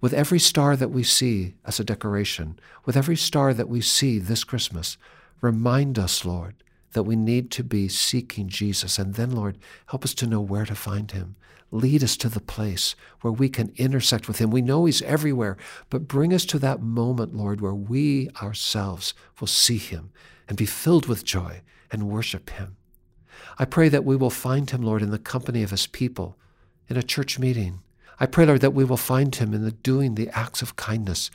With 0.00 0.14
every 0.14 0.38
star 0.38 0.76
that 0.76 0.88
we 0.90 1.02
see 1.02 1.54
as 1.64 1.78
a 1.78 1.84
decoration, 1.84 2.58
with 2.86 2.96
every 2.96 3.16
star 3.16 3.52
that 3.52 3.68
we 3.68 3.80
see 3.80 4.18
this 4.18 4.44
Christmas, 4.44 4.96
remind 5.40 5.98
us, 5.98 6.24
Lord, 6.24 6.62
that 6.92 7.02
we 7.02 7.16
need 7.16 7.50
to 7.52 7.64
be 7.64 7.88
seeking 7.88 8.48
Jesus. 8.48 8.98
And 8.98 9.14
then, 9.14 9.30
Lord, 9.32 9.58
help 9.86 10.04
us 10.04 10.14
to 10.14 10.26
know 10.26 10.40
where 10.40 10.64
to 10.64 10.74
find 10.74 11.10
him. 11.10 11.36
Lead 11.72 12.02
us 12.02 12.16
to 12.16 12.28
the 12.28 12.40
place 12.40 12.96
where 13.20 13.32
we 13.32 13.48
can 13.48 13.72
intersect 13.76 14.26
with 14.26 14.38
him. 14.38 14.50
We 14.50 14.62
know 14.62 14.84
he's 14.84 15.02
everywhere, 15.02 15.56
but 15.88 16.08
bring 16.08 16.34
us 16.34 16.44
to 16.46 16.58
that 16.58 16.82
moment, 16.82 17.34
Lord, 17.34 17.60
where 17.60 17.74
we 17.74 18.28
ourselves 18.42 19.14
will 19.38 19.46
see 19.46 19.78
him 19.78 20.10
and 20.48 20.56
be 20.56 20.66
filled 20.66 21.06
with 21.06 21.24
joy 21.24 21.62
and 21.90 22.08
worship 22.08 22.50
him. 22.50 22.76
I 23.58 23.64
pray 23.64 23.88
that 23.88 24.04
we 24.04 24.16
will 24.16 24.30
find 24.30 24.68
him, 24.68 24.82
Lord, 24.82 25.02
in 25.02 25.10
the 25.10 25.18
company 25.18 25.62
of 25.62 25.70
his 25.70 25.86
people, 25.86 26.36
in 26.88 26.96
a 26.96 27.02
church 27.02 27.38
meeting. 27.38 27.80
I 28.18 28.26
pray, 28.26 28.44
Lord, 28.44 28.60
that 28.62 28.74
we 28.74 28.84
will 28.84 28.96
find 28.96 29.34
him 29.34 29.54
in 29.54 29.64
the 29.64 29.70
doing 29.70 30.14
the 30.14 30.28
acts 30.30 30.62
of 30.62 30.76
kindness 30.76 31.30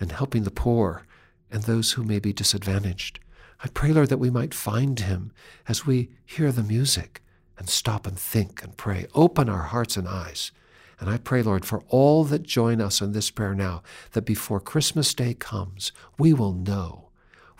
and 0.00 0.10
helping 0.10 0.42
the 0.42 0.50
poor 0.50 1.06
and 1.50 1.62
those 1.62 1.92
who 1.92 2.02
may 2.02 2.18
be 2.18 2.32
disadvantaged. 2.32 3.20
I 3.62 3.68
pray, 3.68 3.92
Lord, 3.92 4.08
that 4.08 4.18
we 4.18 4.30
might 4.30 4.52
find 4.52 4.98
him 4.98 5.32
as 5.68 5.86
we 5.86 6.10
hear 6.24 6.50
the 6.50 6.62
music 6.62 7.22
and 7.58 7.68
stop 7.68 8.06
and 8.06 8.18
think 8.18 8.62
and 8.62 8.76
pray. 8.76 9.06
Open 9.14 9.48
our 9.48 9.64
hearts 9.64 9.96
and 9.96 10.06
eyes. 10.06 10.52
And 10.98 11.10
I 11.10 11.18
pray, 11.18 11.42
Lord, 11.42 11.64
for 11.64 11.82
all 11.88 12.24
that 12.24 12.42
join 12.42 12.80
us 12.80 13.00
in 13.00 13.12
this 13.12 13.30
prayer 13.30 13.54
now, 13.54 13.82
that 14.12 14.24
before 14.24 14.60
Christmas 14.60 15.12
Day 15.14 15.34
comes, 15.34 15.92
we 16.18 16.32
will 16.32 16.52
know 16.52 17.10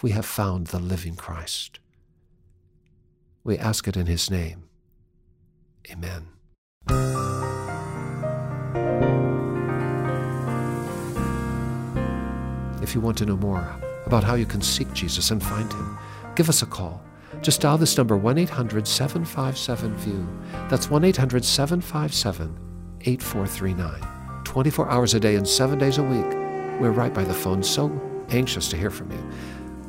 we 0.02 0.10
have 0.10 0.26
found 0.26 0.68
the 0.68 0.78
living 0.78 1.16
Christ. 1.16 1.78
We 3.44 3.58
ask 3.58 3.86
it 3.88 3.96
in 3.96 4.06
his 4.06 4.30
name. 4.30 4.64
Amen. 5.90 6.28
If 12.82 12.94
you 12.94 13.00
want 13.00 13.18
to 13.18 13.26
know 13.26 13.36
more 13.36 13.80
about 14.06 14.24
how 14.24 14.34
you 14.34 14.46
can 14.46 14.62
seek 14.62 14.92
Jesus 14.92 15.30
and 15.30 15.42
find 15.42 15.72
him, 15.72 15.98
give 16.34 16.48
us 16.48 16.62
a 16.62 16.66
call. 16.66 17.02
Just 17.42 17.60
dial 17.60 17.78
this 17.78 17.96
number 17.96 18.16
1 18.16 18.38
800 18.38 18.86
757 18.86 19.94
VIEW. 19.96 20.26
That's 20.68 20.90
1 20.90 21.04
800 21.04 21.44
757 21.44 22.58
8439. 23.02 24.44
24 24.44 24.90
hours 24.90 25.14
a 25.14 25.20
day 25.20 25.36
and 25.36 25.46
seven 25.46 25.78
days 25.78 25.98
a 25.98 26.02
week. 26.02 26.26
We're 26.80 26.90
right 26.90 27.12
by 27.12 27.24
the 27.24 27.34
phone, 27.34 27.62
so 27.62 27.90
anxious 28.30 28.68
to 28.68 28.76
hear 28.76 28.90
from 28.90 29.12
you. 29.12 29.30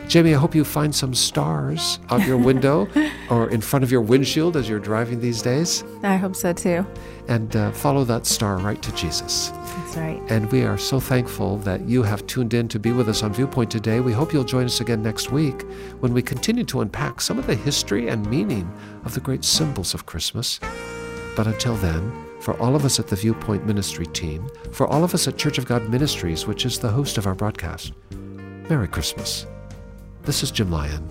Jamie, 0.07 0.33
I 0.33 0.37
hope 0.37 0.55
you 0.55 0.63
find 0.63 0.95
some 0.95 1.13
stars 1.13 1.99
out 2.09 2.25
your 2.25 2.37
window 2.37 2.87
or 3.29 3.49
in 3.49 3.59
front 3.59 3.83
of 3.83 3.91
your 3.91 3.99
windshield 3.99 4.55
as 4.55 4.69
you're 4.69 4.79
driving 4.79 5.19
these 5.19 5.41
days. 5.41 5.83
I 6.01 6.15
hope 6.15 6.33
so 6.33 6.53
too. 6.53 6.85
And 7.27 7.53
uh, 7.57 7.71
follow 7.73 8.05
that 8.05 8.25
star 8.25 8.57
right 8.57 8.81
to 8.81 8.91
Jesus. 8.93 9.49
That's 9.49 9.97
right. 9.97 10.21
And 10.29 10.49
we 10.49 10.63
are 10.63 10.77
so 10.77 11.01
thankful 11.01 11.57
that 11.57 11.81
you 11.89 12.03
have 12.03 12.25
tuned 12.25 12.53
in 12.53 12.69
to 12.69 12.79
be 12.79 12.93
with 12.93 13.09
us 13.09 13.21
on 13.21 13.33
Viewpoint 13.33 13.69
today. 13.69 13.99
We 13.99 14.13
hope 14.13 14.31
you'll 14.31 14.45
join 14.45 14.63
us 14.63 14.79
again 14.79 15.03
next 15.03 15.29
week 15.29 15.63
when 15.99 16.13
we 16.13 16.21
continue 16.21 16.63
to 16.65 16.79
unpack 16.79 17.19
some 17.19 17.37
of 17.37 17.45
the 17.45 17.55
history 17.55 18.07
and 18.07 18.25
meaning 18.29 18.71
of 19.03 19.13
the 19.13 19.19
great 19.19 19.43
symbols 19.43 19.93
of 19.93 20.05
Christmas. 20.05 20.61
But 21.35 21.47
until 21.47 21.75
then, 21.75 22.25
for 22.39 22.57
all 22.61 22.77
of 22.77 22.85
us 22.85 22.97
at 22.97 23.07
the 23.07 23.17
Viewpoint 23.17 23.65
Ministry 23.65 24.05
team, 24.05 24.49
for 24.71 24.87
all 24.87 25.03
of 25.03 25.13
us 25.13 25.27
at 25.27 25.37
Church 25.37 25.57
of 25.57 25.65
God 25.65 25.89
Ministries, 25.89 26.47
which 26.47 26.65
is 26.65 26.79
the 26.79 26.89
host 26.89 27.17
of 27.17 27.27
our 27.27 27.35
broadcast, 27.35 27.91
Merry 28.69 28.87
Christmas. 28.87 29.45
This 30.27 30.43
is 30.43 30.51
Jim 30.51 30.69
Lyon. 30.69 31.09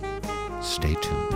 Stay 0.61 0.93
tuned. 0.93 1.36